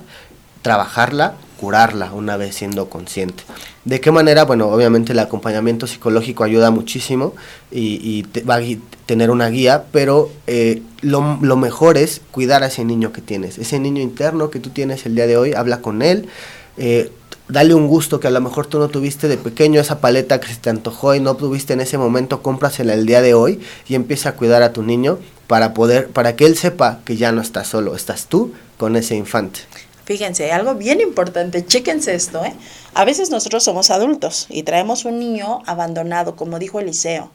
[0.65, 3.45] trabajarla, curarla una vez siendo consciente.
[3.85, 4.45] ¿De qué manera?
[4.45, 7.35] Bueno, obviamente el acompañamiento psicológico ayuda muchísimo
[7.71, 8.63] y, va a
[9.07, 13.79] tener una guía, pero eh, lo, mejor es cuidar a ese niño que tienes, ese
[13.79, 16.29] niño interno que tú tienes el día de hoy, habla con él,
[16.77, 17.13] eh,
[17.49, 20.49] dale un gusto que a lo mejor tú no tuviste de pequeño, esa paleta que
[20.49, 23.95] se te antojó y no tuviste en ese momento, cómprasela el día de hoy y
[23.95, 27.43] empieza a cuidar a tu niño para poder, para que él sepa que ya no
[27.43, 29.61] estás solo, estás tú con ese infante.
[30.05, 32.53] Fíjense, algo bien importante, chéquense esto, ¿eh?
[32.93, 37.31] A veces nosotros somos adultos y traemos un niño abandonado, como dijo Eliseo,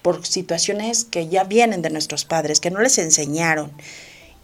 [0.00, 3.70] por situaciones que ya vienen de nuestros padres, que no les enseñaron.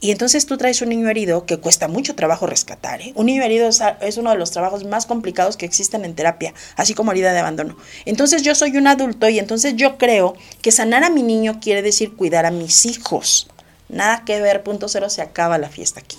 [0.01, 3.01] Y entonces tú traes un niño herido que cuesta mucho trabajo rescatar.
[3.01, 3.13] ¿eh?
[3.15, 6.93] Un niño herido es, uno de los trabajos más complicados que existen en terapia, así
[6.93, 7.77] como herida de abandono.
[8.05, 11.83] Entonces yo soy un adulto y entonces yo creo que sanar a mi niño quiere
[11.83, 13.49] decir cuidar a mis hijos.
[13.89, 16.19] Nada que ver, punto cero, se acaba la fiesta aquí.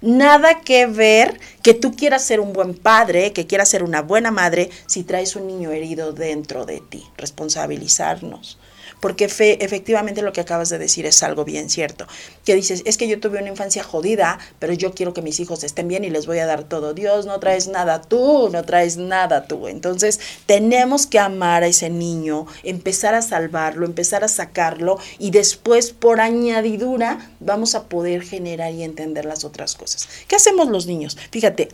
[0.00, 4.30] Nada que ver que tú quieras ser un buen padre, que quieras ser una buena
[4.30, 7.04] madre, si traes un niño herido dentro de ti.
[7.16, 8.58] Responsabilizarnos
[9.00, 12.06] porque fe, efectivamente lo que acabas de decir es algo bien cierto,
[12.44, 15.64] que dices, es que yo tuve una infancia jodida, pero yo quiero que mis hijos
[15.64, 16.94] estén bien y les voy a dar todo.
[16.94, 19.68] Dios, no traes nada tú, no traes nada tú.
[19.68, 25.92] Entonces, tenemos que amar a ese niño, empezar a salvarlo, empezar a sacarlo y después,
[25.92, 30.08] por añadidura, vamos a poder generar y entender las otras cosas.
[30.26, 31.16] ¿Qué hacemos los niños?
[31.30, 31.68] Fíjate,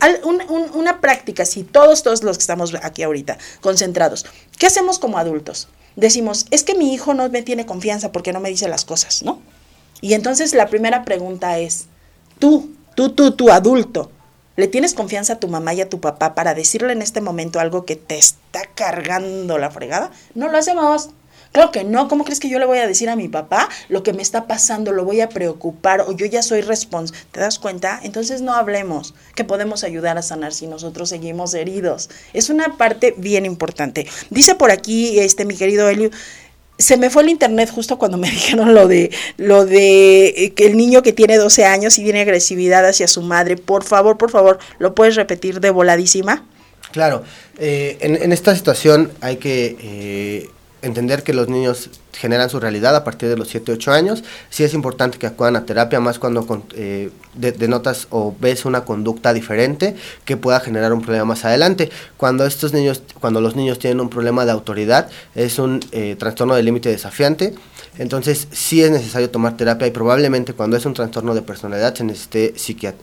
[0.73, 4.25] una práctica, si todos, todos los que estamos aquí ahorita concentrados,
[4.57, 5.67] ¿qué hacemos como adultos?
[5.95, 9.23] Decimos, es que mi hijo no me tiene confianza porque no me dice las cosas,
[9.23, 9.39] ¿no?
[10.01, 11.87] Y entonces la primera pregunta es,
[12.39, 14.11] tú, tú, tú, tú, adulto,
[14.55, 17.59] ¿le tienes confianza a tu mamá y a tu papá para decirle en este momento
[17.59, 20.11] algo que te está cargando la fregada?
[20.33, 21.09] No lo hacemos.
[21.55, 24.03] Claro que no, ¿cómo crees que yo le voy a decir a mi papá lo
[24.03, 24.91] que me está pasando?
[24.91, 27.17] Lo voy a preocupar o yo ya soy responsable.
[27.31, 28.01] ¿Te das cuenta?
[28.03, 32.09] Entonces no hablemos que podemos ayudar a sanar si nosotros seguimos heridos.
[32.33, 34.05] Es una parte bien importante.
[34.29, 36.09] Dice por aquí este mi querido Elio
[36.77, 40.65] se me fue el internet justo cuando me dijeron lo de lo de eh, que
[40.65, 43.55] el niño que tiene 12 años y tiene agresividad hacia su madre.
[43.55, 46.43] Por favor, por favor, ¿lo puedes repetir de voladísima?
[46.91, 47.23] Claro,
[47.59, 50.49] eh, en, esta situación hay que eh,
[50.85, 54.23] entender que los niños generan su realidad a partir de los 7, 8 años.
[54.49, 59.33] Sí es importante que acudan a terapia, más cuando eh, denotas o ves una conducta
[59.33, 59.95] diferente
[60.25, 61.89] que pueda generar un problema más adelante.
[62.17, 66.55] Cuando estos niños, cuando los niños tienen un problema de autoridad, es un eh, trastorno
[66.55, 67.55] de límite desafiante.
[67.97, 72.03] Entonces sí es necesario tomar terapia y probablemente cuando es un trastorno de personalidad se
[72.03, 72.53] necesite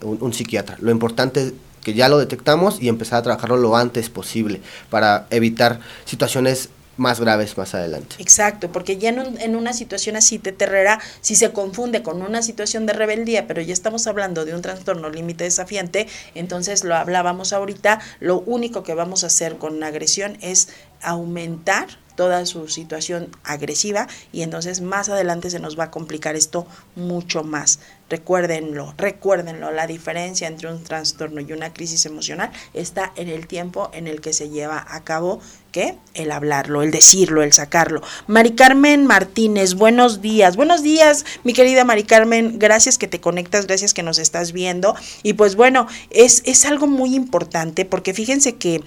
[0.03, 0.77] un, un psiquiatra.
[0.81, 5.27] Lo importante es que ya lo detectamos y empezar a trabajarlo lo antes posible para
[5.31, 6.68] evitar situaciones
[7.03, 8.17] más graves más adelante.
[8.19, 12.87] Exacto, porque ya en, una situación así de terrera, si se confunde con una situación
[12.87, 18.01] de rebeldía, pero ya estamos hablando de un trastorno límite desafiante, entonces lo hablábamos ahorita,
[18.21, 20.69] lo único que vamos a hacer con agresión es
[21.03, 21.88] aumentar
[22.23, 27.43] toda su situación agresiva y entonces más adelante se nos va a complicar esto mucho
[27.43, 27.81] más.
[28.09, 33.91] Recuérdenlo, recuérdenlo, la diferencia entre un trastorno y una crisis emocional está en el tiempo
[33.93, 35.41] en el que se lleva a cabo
[35.73, 35.97] ¿qué?
[36.15, 38.03] El hablarlo, el decirlo, el sacarlo.
[38.29, 40.55] Mari Carmen Martínez, buenos días.
[40.55, 42.59] Buenos días, mi querida Mari Carmen.
[42.59, 44.95] Gracias que te conectas, gracias que nos estás viendo.
[45.23, 48.83] Y pues bueno, es, es algo muy importante porque fíjense que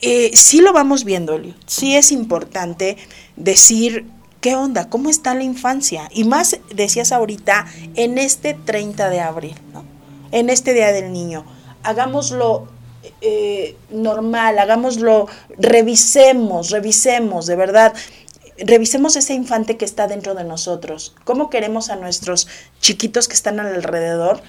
[0.00, 2.96] eh, sí lo vamos viendo, sí es importante
[3.36, 4.06] decir
[4.40, 6.08] qué onda, cómo está la infancia.
[6.12, 9.84] Y más decías ahorita, en este 30 de abril, ¿no?
[10.32, 11.46] en este Día del Niño,
[11.82, 12.66] hagámoslo
[13.20, 17.94] eh, normal, hagámoslo, revisemos, revisemos, de verdad.
[18.58, 22.46] Revisemos ese infante que está dentro de nosotros, cómo queremos a nuestros
[22.80, 24.42] chiquitos que están alrededor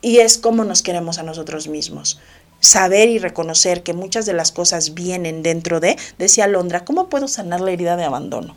[0.00, 2.20] y es cómo nos queremos a nosotros mismos
[2.60, 7.28] saber y reconocer que muchas de las cosas vienen dentro de, decía Londra, ¿cómo puedo
[7.28, 8.54] sanar la herida de abandono?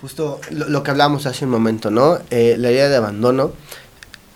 [0.00, 2.18] Justo lo, que hablamos hace un momento, ¿no?
[2.30, 3.52] Eh, la herida de abandono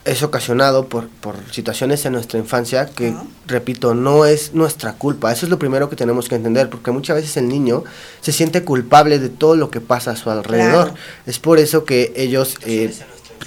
[0.06, 3.12] es ocasionado por, por situaciones en nuestra infancia que,
[3.46, 5.32] repito, no es nuestra culpa.
[5.32, 7.82] Eso es lo primero que tenemos que entender, porque muchas veces el niño
[8.20, 10.94] se siente culpable de todo lo que pasa a su alrededor.
[11.26, 12.94] Es por eso que ellos eh,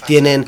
[0.06, 0.46] tienen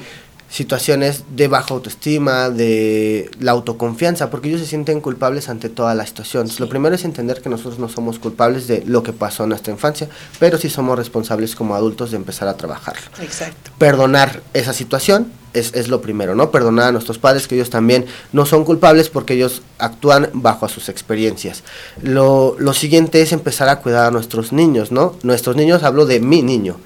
[0.52, 6.06] situaciones de baja autoestima, de la autoconfianza, porque ellos se sienten culpables ante toda la
[6.06, 6.46] situación.
[6.58, 9.72] Lo primero es entender que nosotros no somos culpables de lo que pasó en nuestra
[9.72, 12.96] infancia, pero sí somos responsables como adultos de empezar a trabajar.
[13.22, 13.70] Exacto.
[13.78, 16.50] Perdonar esa situación es, es, lo primero, ¿no?
[16.50, 20.88] Perdonar a nuestros padres, que ellos también no son culpables porque ellos actúan bajo sus
[20.88, 21.62] experiencias.
[22.02, 25.16] Lo, lo siguiente es empezar a cuidar a nuestros niños, ¿no?
[25.22, 26.78] Nuestros niños, hablo de mi niño,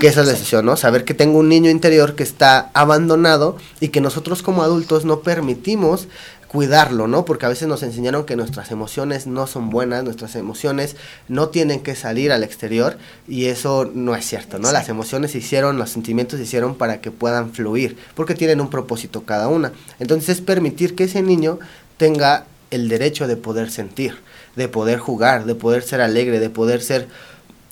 [0.00, 0.76] que esa es la decisión, ¿no?
[0.76, 5.20] Saber que tengo un niño interior que está abandonado y que nosotros como adultos no
[5.20, 6.08] permitimos
[6.50, 7.24] cuidarlo, ¿no?
[7.24, 10.96] Porque a veces nos enseñaron que nuestras emociones no son buenas, nuestras emociones
[11.28, 14.72] no tienen que salir al exterior y eso no es cierto, ¿no?
[14.72, 18.68] Las emociones se hicieron, los sentimientos se hicieron para que puedan fluir, porque tienen un
[18.68, 19.70] propósito cada una.
[20.00, 21.60] Entonces es permitir que ese niño
[21.98, 24.16] tenga el derecho de poder sentir,
[24.56, 27.06] de poder jugar, de poder ser alegre, de poder ser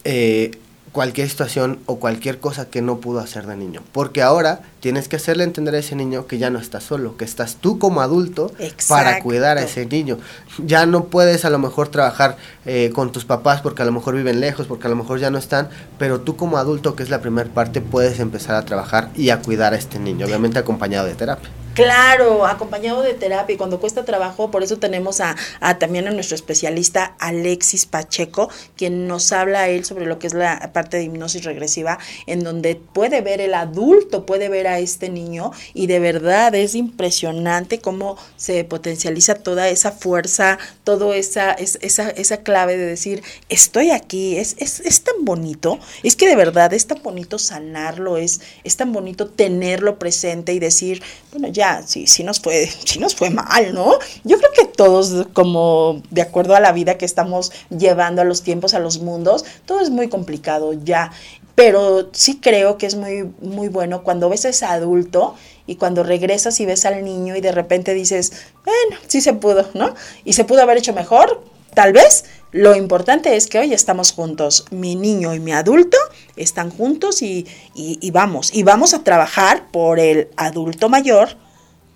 [0.05, 0.53] eh,
[0.93, 3.83] cualquier situación o cualquier cosa que no pudo hacer de niño.
[3.91, 7.25] Porque ahora tienes que hacerle entender a ese niño que ya no estás solo, que
[7.25, 8.53] estás tú como adulto
[8.89, 10.19] para cuidar a ese niño.
[10.65, 12.37] Ya no puedes a lo mejor trabajar
[12.67, 15.31] eh, con tus papás porque a lo mejor viven lejos, porque a lo mejor ya
[15.31, 19.11] no están, pero tú como adulto, que es la primera parte, puedes empezar a trabajar
[19.15, 21.51] y a cuidar a este niño, obviamente acompañado de terapia.
[21.79, 26.11] Claro, acompañado de terapia y cuando cuesta trabajo, por eso tenemos a, a, también a
[26.11, 30.97] nuestro especialista Alexis Pacheco, quien nos habla a él sobre lo que es la parte
[30.97, 35.99] de hipnosis regresiva, en donde puede ver el adulto, puede ver este niño y de
[35.99, 42.87] verdad es impresionante cómo se potencializa toda esa fuerza, toda esa, esa, esa clave de
[42.87, 47.39] decir, estoy aquí, es, es, es tan bonito, es que de verdad es tan bonito
[47.39, 52.69] sanarlo, es, es tan bonito tenerlo presente y decir, bueno, ya sí, sí nos fue,
[52.85, 53.93] sí nos fue mal, ¿no?
[54.25, 58.43] Yo creo que todos, como de acuerdo a la vida que estamos llevando, a los
[58.43, 61.13] tiempos, a los mundos, todo es muy complicado ya.
[61.59, 65.35] Pero sí creo que es muy, muy bueno cuando ves a ese adulto
[65.67, 68.31] y cuando regresas y ves al niño y de repente dices,
[68.65, 69.93] bueno, sí se pudo, ¿no?
[70.25, 71.43] Y se pudo haber hecho mejor,
[71.75, 75.99] tal vez, lo importante es que hoy estamos juntos, mi niño y mi adulto
[76.37, 77.45] están juntos y,
[77.75, 81.31] y, vamos, y vamos a trabajar por el adulto mayor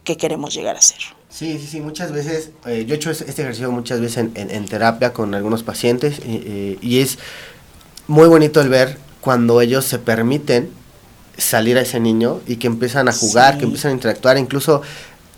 [0.03, 0.99] que queremos llegar a ser.
[1.31, 5.13] Sí, sí, sí, muchas veces, eh, yo he hecho este ejercicio muchas veces en, terapia
[5.13, 7.21] con algunos pacientes y es
[8.09, 10.69] muy bonito el ver cuando ellos se permiten
[11.39, 14.83] salir a ese niño y que empiezan a jugar, que empiezan a interactuar, incluso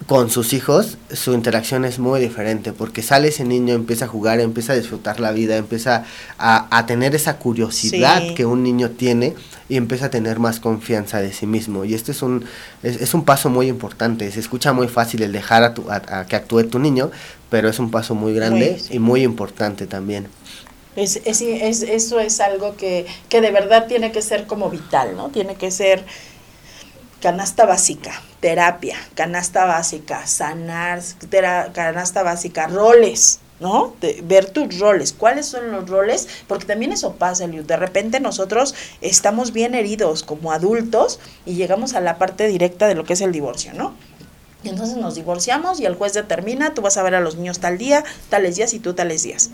[0.07, 4.40] con sus hijos su interacción es muy diferente porque sale ese niño, empieza a jugar,
[4.40, 6.05] empieza a disfrutar la vida, empieza
[6.38, 9.35] a, tener esa curiosidad que un niño tiene
[9.68, 11.85] y empieza a tener más confianza de sí mismo.
[11.85, 12.44] Y este es un,
[12.83, 14.31] es, un paso muy importante.
[14.31, 17.11] Se escucha muy fácil el dejar a, tu, a, que actúe tu niño,
[17.49, 20.27] pero es un paso muy grande y muy importante también.
[20.96, 25.16] Es, es, es, eso es algo que, que de verdad tiene que ser como vital,
[25.16, 25.28] ¿no?
[25.30, 26.04] Tiene que ser
[27.20, 31.00] canasta básica, terapia, canasta básica, sanar,
[31.72, 33.94] canasta básica, roles, ¿no?
[34.24, 37.64] Ver tus roles, cuáles son los roles, porque también eso pasa, Liu.
[37.64, 42.94] De repente nosotros estamos bien heridos como adultos y llegamos a la parte directa de
[42.94, 43.94] lo que es el divorcio, ¿no?
[44.62, 47.59] Y entonces nos divorciamos y el juez determina, tú vas a ver a los niños
[47.59, 49.50] tal día, tales días y tú tales días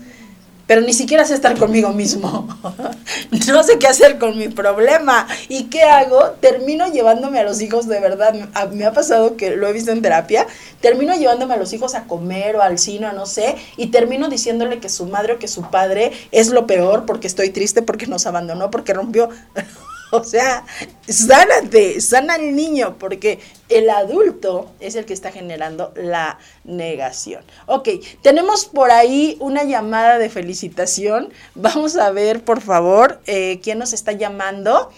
[0.71, 2.47] pero ni siquiera sé estar conmigo mismo.
[3.49, 5.27] no sé qué hacer con mi problema.
[5.49, 6.29] ¿Y qué hago?
[6.39, 8.33] Termino llevándome a los hijos, de verdad,
[8.71, 10.47] me ha pasado que lo he visto en terapia,
[10.79, 14.79] termino llevándome a los hijos a comer o al cine, no sé, y termino diciéndole
[14.79, 18.25] que su madre o que su padre es lo peor porque estoy triste, porque nos
[18.25, 19.27] abandonó, porque rompió
[20.13, 20.65] O sea,
[21.07, 27.43] sánate, sana al niño, porque el adulto es el que está generando la negación.
[27.65, 27.87] Ok,
[28.21, 31.31] tenemos por ahí una llamada de felicitación.
[31.55, 34.91] Vamos a ver, por favor, eh, quién nos está llamando.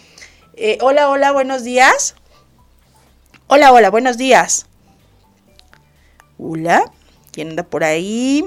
[0.55, 2.15] Eh, hola, hola, buenos días.
[3.47, 4.65] Hola, hola, buenos días.
[6.39, 6.91] Hola,
[7.31, 8.43] ¿quién anda por ahí?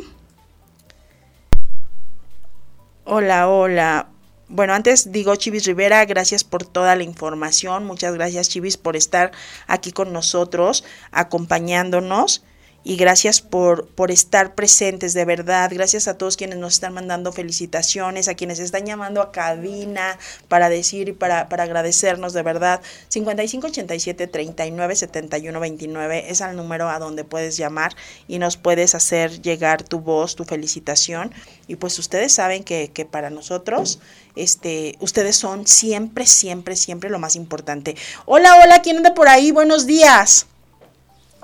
[3.05, 4.09] Hola, hola.
[4.48, 7.85] Bueno, antes digo Chivis Rivera, gracias por toda la información.
[7.85, 9.32] Muchas gracias Chivis por estar
[9.66, 12.44] aquí con nosotros, acompañándonos
[12.88, 15.68] y gracias por, por estar presentes, de verdad.
[15.75, 20.68] Gracias a todos quienes nos están mandando felicitaciones, a quienes están llamando a cabina para
[20.68, 22.81] decir y para, para agradecernos, de verdad.
[23.09, 27.96] 5587 39 71 29 es el número a donde puedes llamar
[28.29, 31.35] y nos puedes hacer llegar tu voz, tu felicitación.
[31.66, 33.99] Y pues ustedes saben que, que para nosotros,
[34.37, 37.96] este, ustedes son siempre, siempre, siempre lo más importante.
[38.27, 39.51] Hola, hola, ¿quién anda por ahí?
[39.51, 40.46] Buenos días.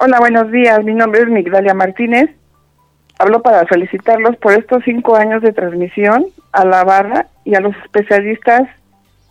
[0.05, 0.83] Hola, buenos días.
[0.83, 2.29] Mi nombre es Migdalia Martínez.
[3.21, 7.73] Hablo para felicitarlos por estos cinco años de transmisión a la barra y a los
[7.85, 8.63] especialistas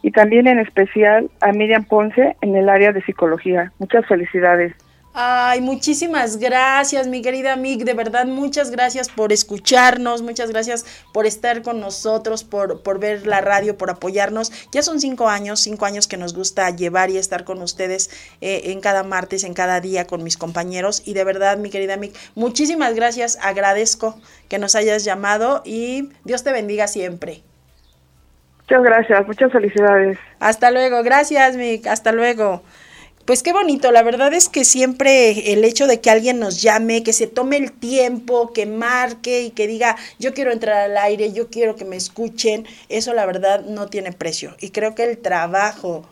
[0.02, 3.74] y también en especial a Miriam Ponce en el área de psicología.
[3.80, 4.74] Muchas felicidades.
[5.14, 7.84] Ay, muchísimas gracias, mi querida Mick.
[7.84, 13.28] De verdad, muchas gracias por escucharnos, muchas gracias por estar con nosotros, por, por ver
[13.28, 14.54] la radio, por apoyarnos.
[14.72, 18.72] Ya son cinco años, cinco años que nos gusta llevar y estar con ustedes eh,
[18.72, 21.04] en cada martes, en cada día con mis compañeros.
[21.06, 23.38] Y de verdad, mi querida Mick, muchísimas gracias.
[23.42, 27.42] Agradezco que nos hayas llamado y Dios te bendiga siempre.
[28.60, 30.18] Muchas gracias, muchas felicidades.
[30.40, 31.86] Hasta luego, gracias, Mick.
[31.88, 32.64] Hasta luego.
[33.26, 37.04] Pues qué bonito, la verdad es que siempre el hecho de que alguien nos llame,
[37.04, 41.32] que se tome el tiempo, que marque y que diga, yo quiero entrar al aire,
[41.32, 44.56] yo quiero que me escuchen, eso la verdad no tiene precio.
[44.60, 46.04] Y creo que el trabajo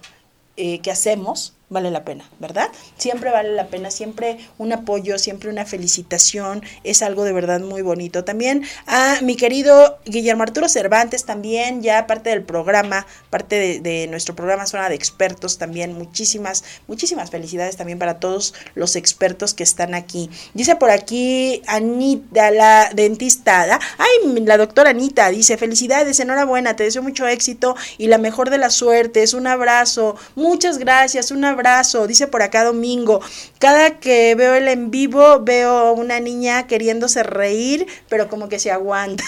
[0.56, 2.70] eh, que hacemos vale la pena, ¿verdad?
[2.98, 7.84] Siempre vale la pena, siempre un apoyo, siempre una felicitación, es algo de verdad muy
[7.84, 8.24] bonito.
[8.24, 14.36] También a mi querido Guillermo Arturo Cervantes, también ya parte del programa, parte de, nuestro
[14.36, 19.94] programa Zona de Expertos, también muchísimas, muchísimas felicidades también para todos los expertos que están
[19.94, 20.30] aquí.
[20.54, 27.04] Dice por aquí Anita, la dentista, ay, la doctora Anita, dice, felicidades, enhorabuena, te deseo
[27.04, 32.08] mucho éxito y la mejor de las suertes, un abrazo, muchas gracias, un abrazo abrazo,
[32.08, 33.22] dice por acá Domingo.
[33.60, 38.72] Cada que veo el en vivo veo una niña queriéndose reír, pero como que se
[38.72, 39.24] aguanta.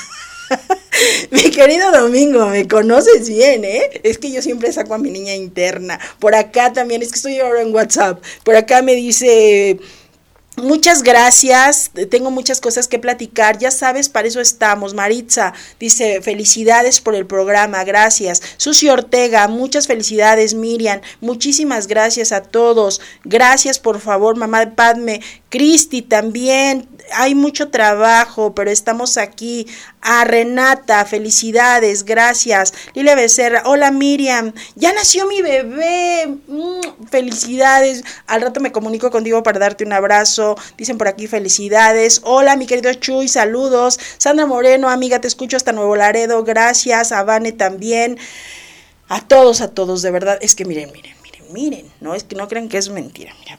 [1.31, 4.01] mi querido Domingo, me conoces bien, ¿eh?
[4.03, 5.99] Es que yo siempre saco a mi niña interna.
[6.19, 8.23] Por acá también, es que estoy ahora en WhatsApp.
[8.45, 9.77] Por acá me dice
[10.61, 14.93] Muchas gracias, tengo muchas cosas que platicar, ya sabes, para eso estamos.
[14.93, 18.43] Maritza dice, felicidades por el programa, gracias.
[18.57, 23.01] Susi Ortega, muchas felicidades, Miriam, muchísimas gracias a todos.
[23.23, 25.21] Gracias, por favor, mamá de Padme.
[25.49, 29.65] Cristi también, hay mucho trabajo, pero estamos aquí.
[30.01, 32.73] A Renata, felicidades, gracias.
[32.95, 38.03] Lila Becerra, hola Miriam, ya nació mi bebé, mm, felicidades.
[38.25, 40.57] Al rato me comunico contigo para darte un abrazo.
[40.75, 42.21] Dicen por aquí felicidades.
[42.23, 43.99] Hola mi querido Chuy, saludos.
[44.17, 47.11] Sandra Moreno, amiga, te escucho hasta Nuevo Laredo, gracias.
[47.11, 48.17] A Vane también.
[49.07, 50.39] A todos, a todos, de verdad.
[50.41, 51.15] Es que miren, miren,
[51.51, 51.91] miren.
[51.99, 53.33] No es que no crean que es mentira.
[53.39, 53.57] Mira,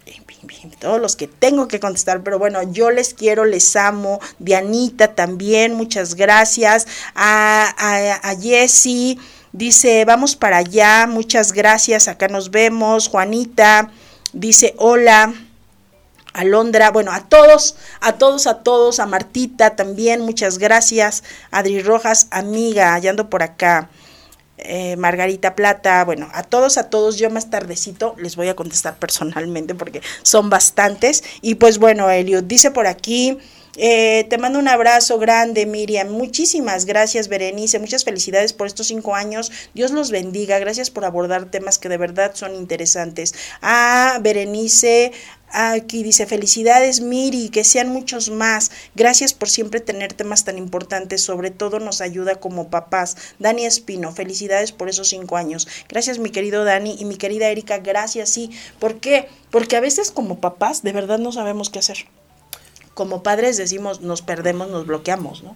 [0.79, 4.21] todos los que tengo que contestar, pero bueno, yo les quiero, les amo.
[4.39, 6.87] Dianita también, muchas gracias.
[7.15, 9.19] A, a, a Jessie,
[9.53, 13.09] dice, vamos para allá, muchas gracias, acá nos vemos.
[13.09, 13.91] Juanita,
[14.33, 15.33] dice, hola.
[16.35, 21.25] Alondra, bueno, a todos, a todos, a todos, a Martita también, muchas gracias.
[21.51, 23.91] Adri Rojas, amiga, hallando por acá.
[24.59, 28.97] Eh, Margarita Plata, bueno, a todos, a todos, yo más tardecito les voy a contestar
[28.97, 31.25] personalmente porque son bastantes.
[31.41, 33.39] Y pues bueno, Eliot dice por aquí,
[33.77, 36.09] eh, te mando un abrazo grande, Miriam.
[36.11, 37.79] Muchísimas gracias, Berenice.
[37.79, 39.51] Muchas felicidades por estos cinco años.
[39.75, 40.59] Dios los bendiga.
[40.59, 43.35] Gracias por abordar temas que de verdad son interesantes.
[43.63, 45.13] Ah, Berenice,
[45.55, 48.71] Aquí dice, felicidades Miri, que sean muchos más.
[48.95, 53.17] Gracias por siempre tener temas tan importantes, sobre todo nos ayuda como papás.
[53.39, 55.69] Dani Espino, felicidades por esos cinco años.
[55.91, 58.51] Gracias mi querido Dani y mi querida Erika, gracias, sí.
[58.79, 59.29] ¿Por qué?
[59.51, 61.99] Porque a veces como papás de verdad no sabemos qué hacer.
[62.95, 65.55] Como padres decimos, nos perdemos, nos bloqueamos, ¿no?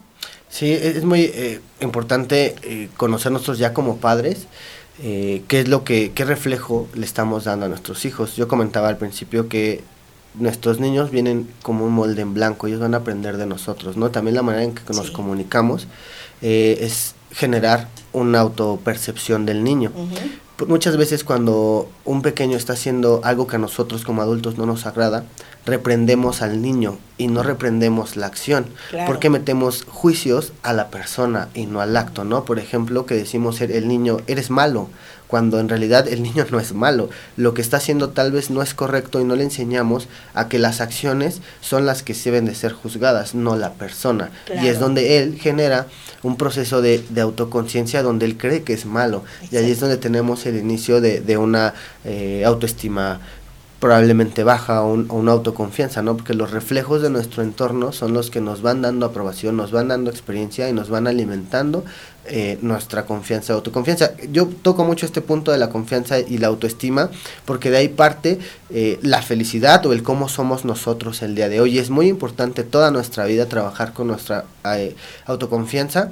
[0.51, 4.47] Sí, es muy eh, importante eh, conocer nosotros ya como padres
[5.03, 8.37] eh, qué es lo que, qué reflejo le estamos dando a nuestros hijos.
[8.37, 9.83] Yo comentaba al principio que
[10.35, 14.11] nuestros niños vienen como un molde en blanco, ellos van a aprender de nosotros, ¿no?
[14.11, 15.87] También la manera en que nos comunicamos
[16.43, 19.93] eh, es generar una autopercepción del niño.
[20.67, 24.87] Muchas veces cuando un pequeño está haciendo algo que a nosotros como adultos no nos
[24.87, 25.25] agrada,
[25.67, 28.65] reprendemos al niño y no reprendemos la acción,
[29.07, 32.47] porque metemos juicios a la persona y no al acto, ¿no?
[32.47, 34.89] Por ejemplo, que decimos el niño, eres malo,
[35.27, 37.09] cuando en realidad el niño no es malo.
[37.37, 40.59] Lo que está haciendo tal vez no es correcto y no le enseñamos a que
[40.59, 44.31] las acciones son las que deben de ser juzgadas, no la persona.
[44.63, 45.87] Y es donde él genera
[46.23, 49.25] un proceso de, de autoconciencia donde él cree que es malo.
[49.51, 51.75] Y ahí es donde tenemos el inicio de, de una
[52.05, 53.21] eh, autoestima
[53.81, 56.17] probablemente baja o, una autoconfianza, ¿no?
[56.17, 59.89] Porque los reflejos de nuestro entorno son los que nos van dando aprobación, nos van
[59.89, 61.85] dando experiencia y nos van alimentando
[62.27, 64.13] eh, nuestra confianza, autoconfianza.
[64.33, 67.11] Yo toco mucho este punto de la confianza y la autoestima
[67.45, 68.39] porque de ahí parte
[68.71, 71.79] eh, la felicidad o el cómo somos nosotros el día de hoy.
[71.79, 74.97] Es muy importante toda nuestra vida trabajar con nuestra eh,
[75.27, 76.11] autoconfianza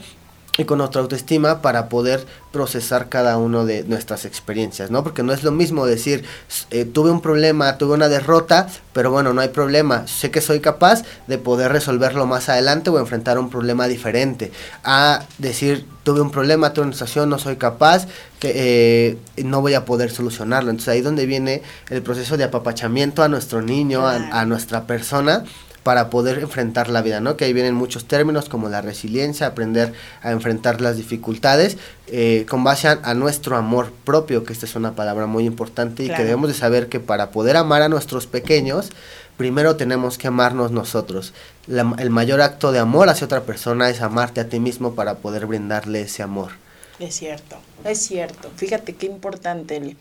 [0.56, 5.02] y con nuestra autoestima para poder procesar cada uno de nuestras experiencias, ¿no?
[5.02, 6.24] Porque no es lo mismo decir,
[6.70, 10.60] eh, tuve un problema, tuve una derrota, pero bueno, no hay problema, sé que soy
[10.60, 14.52] capaz de poder resolverlo más adelante o enfrentar un problema diferente,
[14.84, 18.06] a decir, tuve un problema, tuve una situación, no soy capaz,
[18.38, 20.70] que eh, no voy a poder solucionarlo.
[20.70, 25.44] Entonces ahí donde viene el proceso de apapachamiento a nuestro niño, a, a nuestra persona,
[25.84, 27.36] para poder enfrentar la vida, ¿no?
[27.36, 31.76] Que ahí vienen muchos términos como la resiliencia, aprender a enfrentar las dificultades
[32.08, 36.08] eh, con base a, nuestro amor propio, que esta es una palabra muy importante y
[36.08, 38.90] que debemos de saber que para poder amar a nuestros pequeños,
[39.36, 41.34] primero tenemos que amarnos nosotros.
[41.68, 45.46] el mayor acto de amor hacia otra persona es amarte a ti mismo para poder
[45.46, 46.52] brindarle ese amor.
[46.98, 48.50] Es cierto, es cierto.
[48.56, 49.76] Fíjate qué importante.
[49.76, 49.96] El,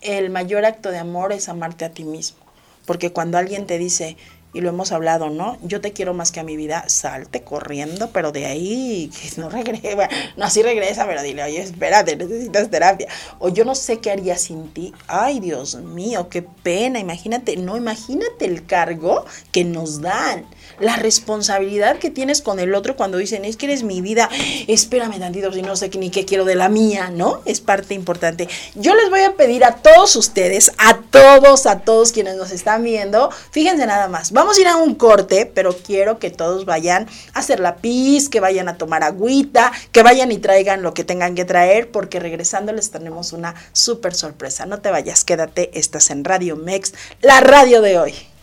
[0.00, 2.38] el mayor acto de amor es amarte a ti mismo.
[2.86, 4.16] Porque cuando alguien te dice,
[4.56, 5.58] y lo hemos hablado, ¿no?
[5.62, 10.08] Yo te quiero más que a mi vida, salte corriendo, pero de ahí no regresa,
[10.38, 13.06] no así regresa, pero dile, oye, espérate, necesitas terapia.
[13.38, 14.94] O yo no sé qué haría sin ti.
[15.08, 20.46] Ay, Dios mío, qué pena, imagínate, no, imagínate el cargo que nos dan
[20.80, 24.28] la responsabilidad que tienes con el otro cuando dicen, es que eres mi vida,
[24.66, 27.42] espérame tantito si no sé ni qué quiero de la mía, ¿no?
[27.44, 28.48] Es parte importante.
[28.74, 32.82] Yo les voy a pedir a todos ustedes, a todos, a todos quienes nos están
[32.82, 37.06] viendo, fíjense nada más, vamos a ir a un corte, pero quiero que todos vayan
[37.32, 41.04] a hacer la pis, que vayan a tomar agüita, que vayan y traigan lo que
[41.04, 44.66] tengan que traer, porque regresando les tenemos una súper sorpresa.
[44.66, 48.35] No te vayas, quédate, estás en Radio Mex, la radio de hoy.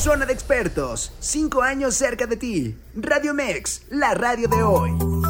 [0.00, 2.74] Zona de expertos, cinco años cerca de ti.
[2.94, 5.29] Radio Mex, la radio de hoy.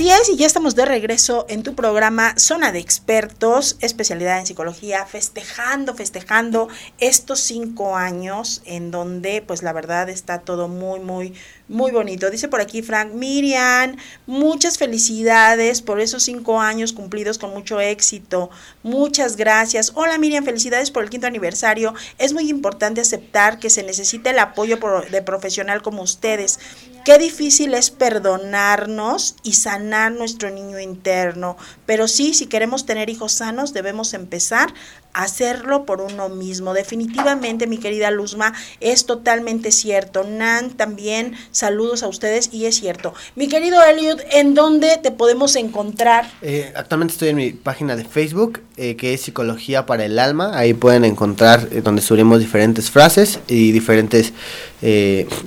[0.00, 4.46] Así es, y ya estamos de regreso en tu programa Zona de Expertos, especialidad en
[4.46, 6.68] psicología, festejando, festejando
[7.00, 11.34] estos cinco años en donde pues la verdad está todo muy, muy,
[11.70, 12.30] muy bonito.
[12.30, 13.96] Dice por aquí Frank, Miriam,
[14.26, 18.50] muchas felicidades por esos cinco años cumplidos con mucho éxito.
[18.82, 19.92] Muchas gracias.
[19.94, 21.94] Hola Miriam, felicidades por el quinto aniversario.
[22.18, 24.78] Es muy importante aceptar que se necesita el apoyo
[25.10, 26.58] de profesional como ustedes.
[27.04, 31.56] Qué difícil es perdonarnos y sanar nuestro niño interno.
[31.86, 34.74] Pero sí, si queremos tener hijos sanos, debemos empezar
[35.12, 36.74] hacerlo por uno mismo.
[36.74, 40.24] Definitivamente, mi querida Luzma, es totalmente cierto.
[40.24, 43.14] Nan, también saludos a ustedes y es cierto.
[43.34, 46.30] Mi querido Elliot, ¿en dónde te podemos encontrar?
[46.42, 50.56] Eh, actualmente estoy en mi página de Facebook, eh, que es Psicología para el Alma.
[50.56, 54.32] Ahí pueden encontrar eh, donde subimos diferentes frases y diferentes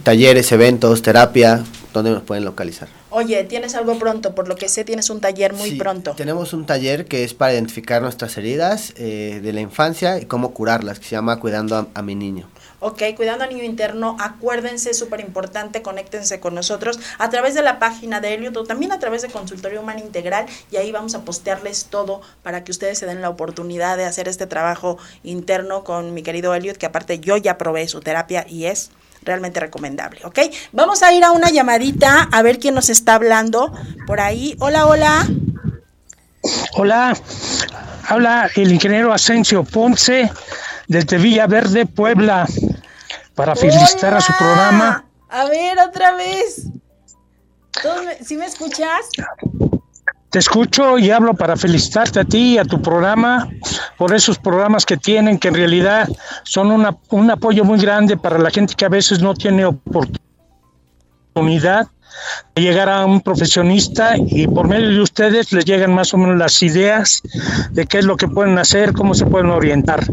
[0.04, 2.90] talleres, eventos, terapia, donde nos pueden localizar.
[3.12, 6.14] Oye, tienes algo pronto, por lo que sé, tienes un taller muy pronto.
[6.16, 10.54] Tenemos un taller que es para identificar nuestras heridas eh, de la infancia y cómo
[10.54, 12.50] curarlas, que se llama Cuidando a, mi niño.
[12.80, 17.80] Ok, cuidando al niño interno, acuérdense, súper importante, conéctense con nosotros a través de la
[17.80, 21.24] página de Elliot o también a través de Consultorio Humano Integral y ahí vamos a
[21.24, 26.14] postearles todo para que ustedes se den la oportunidad de hacer este trabajo interno con
[26.14, 28.92] mi querido Elliot, que aparte yo ya probé su terapia y es
[29.24, 30.40] realmente recomendable, ¿ok?
[30.72, 33.74] Vamos a ir a una llamadita a ver quién nos está hablando
[34.06, 34.56] por ahí.
[34.60, 35.28] Hola, hola.
[36.74, 37.18] Hola,
[38.08, 40.30] habla el ingeniero Asensio Ponce
[40.88, 42.48] desde Villaverde, Puebla,
[43.36, 45.06] para felicitar a su programa.
[45.30, 46.68] A ver, otra vez.
[48.24, 49.10] ¿Sí me escuchas?
[50.34, 53.48] Te escucho y hablo para felicitarte a ti y a tu programa
[54.00, 56.10] por esos programas que tienen, que en realidad
[56.44, 60.18] son una, un apoyo muy grande para la gente que a veces no tiene oportunidad
[62.56, 66.36] de llegar a un profesionista y por medio de ustedes les llegan más o menos
[66.36, 67.22] las ideas
[67.70, 70.04] de qué es lo que pueden hacer, cómo se pueden orientar.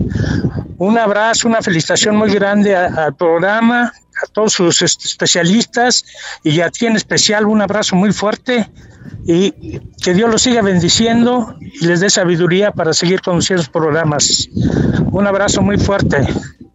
[0.77, 3.91] Un abrazo, una felicitación muy grande al programa,
[4.23, 6.05] a todos sus especialistas
[6.43, 8.69] y a ti en especial un abrazo muy fuerte
[9.27, 14.49] y que Dios los siga bendiciendo y les dé sabiduría para seguir conduciendo los programas.
[15.13, 16.27] Un abrazo muy fuerte.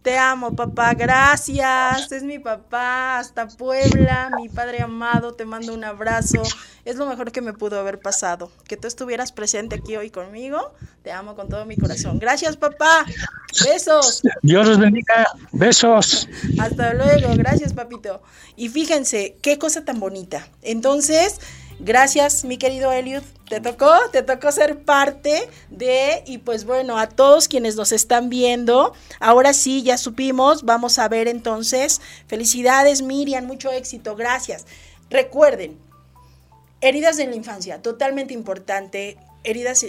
[0.06, 2.12] Te amo, papá, gracias.
[2.12, 6.44] Es mi papá, hasta Puebla, mi padre amado, te mando un abrazo.
[6.84, 8.52] Es lo mejor que me pudo haber pasado.
[8.68, 10.74] Que tú estuvieras presente aquí hoy conmigo.
[11.02, 12.20] Te amo con todo mi corazón.
[12.20, 13.04] Gracias, papá.
[13.64, 14.22] Besos.
[14.42, 15.26] Dios los bendiga.
[15.50, 16.28] Besos.
[16.60, 17.34] Hasta luego.
[17.34, 18.22] Gracias, papito.
[18.54, 20.46] Y fíjense, qué cosa tan bonita.
[20.62, 21.40] Entonces,
[21.78, 23.22] Gracias, mi querido Eliud.
[23.48, 28.28] Te tocó, te tocó ser parte de, y pues bueno, a todos quienes nos están
[28.28, 32.00] viendo, ahora sí, ya supimos, vamos a ver entonces.
[32.26, 34.66] Felicidades, Miriam, mucho éxito, gracias.
[35.10, 35.78] Recuerden,
[36.80, 39.86] heridas de la infancia, totalmente importante heridas,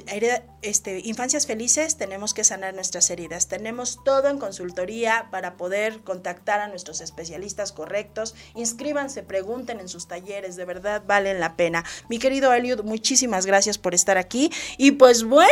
[0.61, 3.47] este, infancias felices, tenemos que sanar nuestras heridas.
[3.47, 8.35] Tenemos todo en consultoría para poder contactar a nuestros especialistas correctos.
[8.55, 11.83] Inscríbanse, pregunten en sus talleres, de verdad valen la pena.
[12.07, 14.51] Mi querido Eliud, muchísimas gracias por estar aquí.
[14.77, 15.49] Y pues bueno,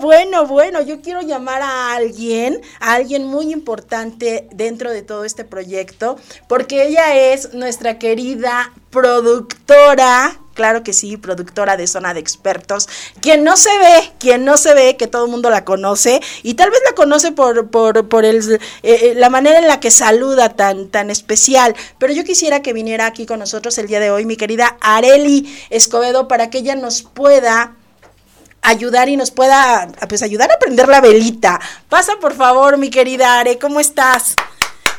[0.00, 5.44] bueno, bueno, yo quiero llamar a alguien, a alguien muy importante dentro de todo este
[5.44, 12.88] proyecto, porque ella es nuestra querida productora claro que sí, productora de Zona de Expertos,
[13.20, 16.54] quien no se ve, quien no se ve, que todo el mundo la conoce, y
[16.54, 19.92] tal vez la conoce por, por, por el, eh, eh, la manera en la que
[19.92, 24.10] saluda tan, tan especial, pero yo quisiera que viniera aquí con nosotros el día de
[24.10, 27.76] hoy mi querida Areli Escobedo para que ella nos pueda
[28.60, 31.60] ayudar y nos pueda pues ayudar a prender la velita.
[31.88, 34.34] Pasa por favor, mi querida Are, ¿cómo estás?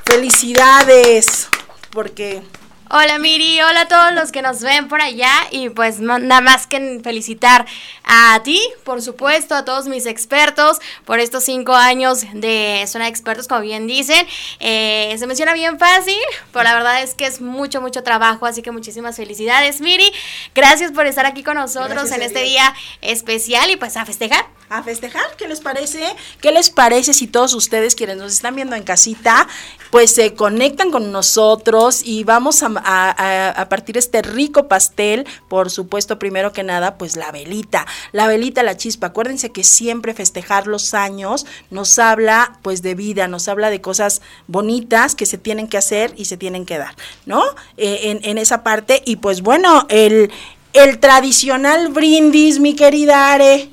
[0.06, 1.50] Felicidades,
[1.92, 2.44] porque
[2.92, 6.66] Hola Miri, hola a todos los que nos ven por allá y pues nada más
[6.66, 7.68] que felicitar
[8.04, 13.12] a ti, por supuesto, a todos mis expertos por estos cinco años de zona de
[13.12, 14.26] expertos, como bien dicen.
[14.60, 16.18] Eh, se menciona bien fácil,
[16.52, 20.12] pero la verdad es que es mucho, mucho trabajo, así que muchísimas felicidades Miri.
[20.56, 24.48] Gracias por estar aquí con nosotros en este día especial y pues a festejar.
[24.70, 26.04] A festejar, ¿qué les parece?
[26.42, 29.48] ¿Qué les parece si todos ustedes quienes nos están viendo en casita,
[29.90, 36.54] pues se conectan con nosotros y vamos a partir este rico pastel, por supuesto, primero
[36.54, 39.08] que nada, pues la velita, la velita, la chispa.
[39.08, 44.22] Acuérdense que siempre festejar los años nos habla pues de vida, nos habla de cosas
[44.46, 46.94] bonitas que se tienen que hacer y se tienen que dar,
[47.26, 47.44] ¿no?
[47.78, 50.30] Eh, en, esa parte y pues bueno, el
[51.00, 53.70] tradicional brindis, mi querida Are,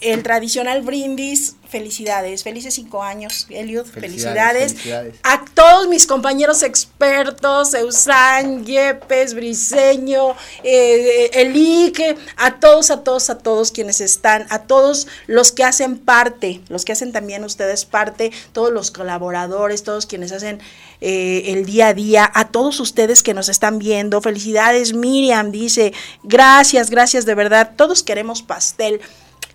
[0.00, 4.74] el tradicional brindis felicidades, felices cinco años, Eliud, felicidades,
[5.22, 10.34] A todos mis compañeros expertos, Eusan, Yepes, Briseño,
[10.64, 15.96] eh, Elique, a todos, a todos, a todos quienes están, a todos los que hacen
[15.96, 20.58] parte, los que hacen también ustedes parte, todos los colaboradores, todos quienes hacen
[21.00, 25.92] eh, el día a día, a todos ustedes que nos están viendo, felicidades, Miriam dice,
[26.24, 29.00] gracias, gracias de verdad, todos queremos pastel.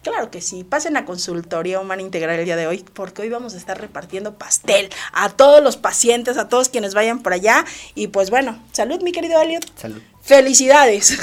[0.06, 3.56] Claro que sí, pasen a consultoría humana integral el día de hoy, porque hoy vamos
[3.56, 7.66] a estar repartiendo pastel a todos los pacientes, a todos quienes vayan por allá.
[7.96, 9.66] Y pues bueno, salud, mi querido Elliot.
[9.76, 10.00] Salud.
[10.22, 11.18] Felicidades.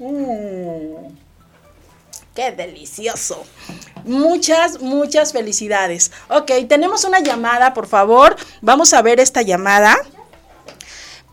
[0.00, 1.14] Mm,
[2.34, 3.44] qué delicioso.
[4.02, 6.10] Muchas, muchas felicidades.
[6.28, 8.34] Ok, tenemos una llamada, por favor.
[8.62, 9.96] Vamos a ver esta llamada.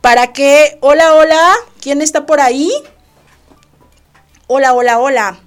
[0.01, 2.71] Para que, hola, hola, ¿quién está por ahí?
[4.45, 5.39] Hola, hola, hola.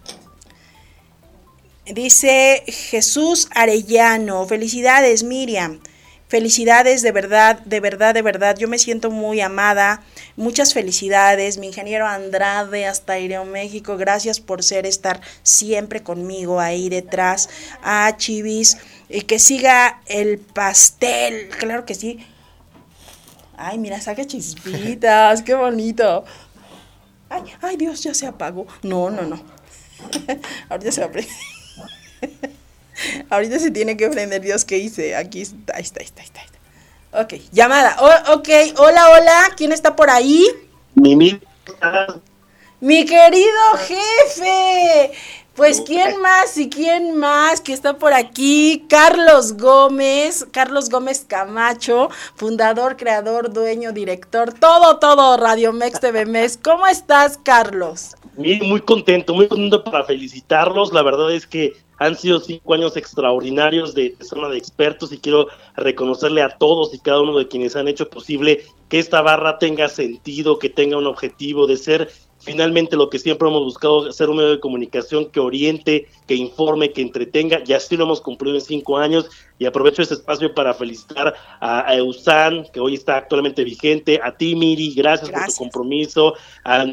[1.86, 5.80] Dice Jesús Arellano, felicidades Miriam,
[6.28, 10.02] felicidades de verdad, de verdad, de verdad, yo me siento muy amada,
[10.36, 13.14] muchas felicidades, mi ingeniero Andrade hasta
[13.46, 17.48] México, gracias por ser, estar siempre conmigo ahí detrás,
[17.82, 18.76] a Chivis,
[19.08, 22.24] y que siga el pastel, claro que sí.
[23.56, 26.24] Ay, mira, saca chispitas, qué bonito.
[27.28, 28.66] Ay, ay, Dios, ya se apagó.
[28.82, 29.42] No, no, no.
[30.68, 31.59] Ahorita se va a
[33.30, 35.16] Ahorita se tiene que prender Dios que hice.
[35.16, 36.40] Aquí está, ahí está, ahí está, ahí está.
[37.12, 37.96] Ok, llamada.
[38.32, 39.50] ok, hola, hola.
[39.56, 40.46] ¿Quién está por ahí?
[40.94, 41.16] Mi,
[42.80, 45.12] Mi querido jefe.
[45.60, 52.08] Pues quién más y quién más que está por aquí, Carlos Gómez, Carlos Gómez Camacho,
[52.34, 56.56] fundador, creador, dueño, director, todo, todo, Radio Mex TV Mes.
[56.56, 58.14] ¿Cómo estás, Carlos?
[58.36, 60.94] Muy contento, muy contento para felicitarlos.
[60.94, 65.48] La verdad es que han sido cinco años extraordinarios de, zona de expertos y quiero
[65.76, 69.86] reconocerle a todos y cada uno de quienes han hecho posible que esta barra tenga
[69.88, 72.10] sentido, que tenga un objetivo de ser
[72.40, 76.92] finalmente lo que siempre hemos buscado, ser un medio de comunicación que oriente, que informe,
[76.92, 80.72] que entretenga, y así lo hemos cumplido en cinco años, y aprovecho este espacio para
[80.72, 86.34] felicitar a, Eusan, que hoy está actualmente vigente, a ti Miri, gracias, por tu compromiso,
[86.64, 86.86] a,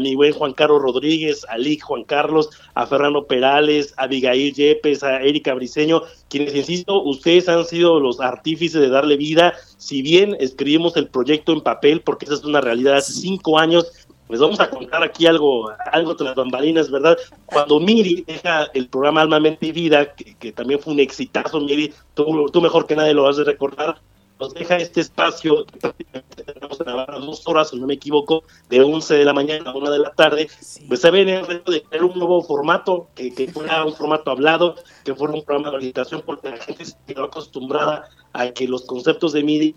[0.00, 5.04] mi buen Juan Carlos Rodríguez, a Lick Juan Carlos, a Fernando Perales, a Abigail Yepes,
[5.04, 10.36] a Erika Briseño, quienes, insisto, ustedes han sido los artífices de darle vida, si bien
[10.40, 13.92] escribimos el proyecto en papel, porque esa es una realidad hace cinco años,
[14.28, 17.18] les vamos a contar aquí algo, algo las bambalinas, ¿verdad?
[17.46, 21.92] Cuando Miri deja el programa Alma, Mente y Vida, que, también fue un exitazo, Miri,
[22.14, 24.00] tú, tú, mejor que nadie lo vas a recordar,
[24.40, 28.44] nos deja este espacio que prácticamente tenemos en Navarra dos horas, si no me equivoco,
[28.68, 30.48] de 11 de la mañana a 1 de la tarde,
[30.88, 34.30] pues se viene el reto de crear un nuevo formato, que, que fuera un formato
[34.30, 38.66] hablado, que fuera un programa de orientación, porque la gente se quedó acostumbrada a que
[38.66, 39.76] los conceptos de MIDI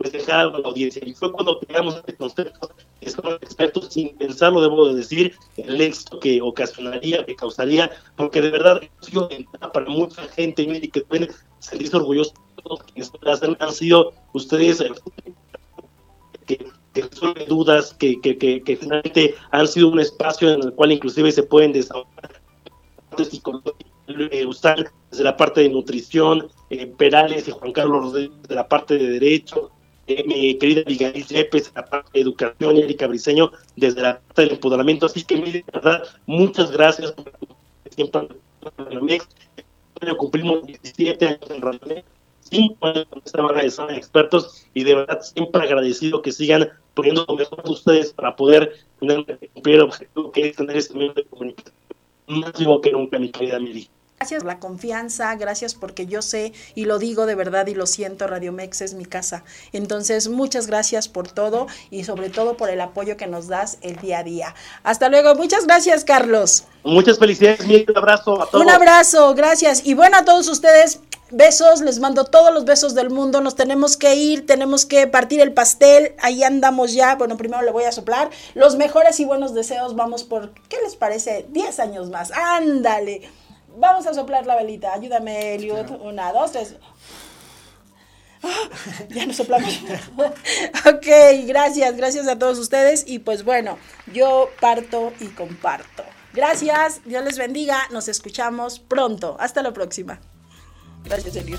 [0.00, 1.02] pues dejar a la audiencia.
[1.04, 2.70] Y fue cuando creamos este concepto,
[3.00, 3.10] que
[3.42, 8.80] expertos sin pensarlo, debo de decir, el éxito que ocasionaría, que causaría, porque de verdad
[9.02, 9.28] sido
[9.74, 11.28] para mucha gente y que pueden
[11.58, 12.32] sentirse orgullosos
[12.94, 13.12] quienes
[13.60, 14.90] han sido ustedes eh,
[16.46, 21.30] que, resuelven dudas, que, que, que, finalmente han sido un espacio en el cual inclusive
[21.30, 22.40] se pueden desahogar
[24.08, 28.96] eh, usar desde la parte de nutrición, eh, Perales y Juan Carlos de la parte
[28.96, 29.70] de derecho,
[30.12, 34.52] eh, mi querida Miguel Yepes, la parte de educación, Erika Briseño, desde la parte del
[34.52, 35.06] empoderamiento.
[35.06, 37.32] Así que, de verdad, muchas gracias por
[37.90, 38.28] siempre
[40.16, 42.02] cumplimos 17 años en Radio
[42.50, 47.24] 5 años con esta zona de expertos y de verdad siempre agradecido que sigan poniendo
[47.28, 51.24] lo mejor de ustedes para poder cumplir el objetivo que es tener este medio de
[51.24, 51.74] comunicación
[52.26, 53.88] más vivo que nunca, mi querida Miri.
[54.20, 57.86] Gracias por la confianza, gracias porque yo sé y lo digo de verdad y lo
[57.86, 59.44] siento, Radio Mex es mi casa.
[59.72, 63.96] Entonces, muchas gracias por todo y sobre todo por el apoyo que nos das el
[63.96, 64.54] día a día.
[64.82, 66.64] Hasta luego, muchas gracias, Carlos.
[66.84, 68.62] Muchas felicidades, un abrazo a todos.
[68.62, 69.86] Un abrazo, gracias.
[69.86, 71.00] Y bueno, a todos ustedes,
[71.30, 75.40] besos, les mando todos los besos del mundo, nos tenemos que ir, tenemos que partir
[75.40, 79.54] el pastel, ahí andamos ya, bueno, primero le voy a soplar, los mejores y buenos
[79.54, 81.46] deseos, vamos por, ¿qué les parece?
[81.48, 83.22] 10 años más, ándale.
[83.80, 84.92] Vamos a soplar la velita.
[84.92, 85.90] Ayúdame, Eliud.
[86.02, 86.76] Una, dos, tres.
[88.42, 88.68] Ah,
[89.08, 89.80] ya no soplamos.
[90.86, 91.06] ok,
[91.46, 93.04] gracias, gracias a todos ustedes.
[93.06, 93.78] Y pues bueno,
[94.12, 96.04] yo parto y comparto.
[96.34, 97.88] Gracias, Dios les bendiga.
[97.90, 99.36] Nos escuchamos pronto.
[99.40, 100.20] Hasta la próxima.
[101.04, 101.58] Gracias, Eliud.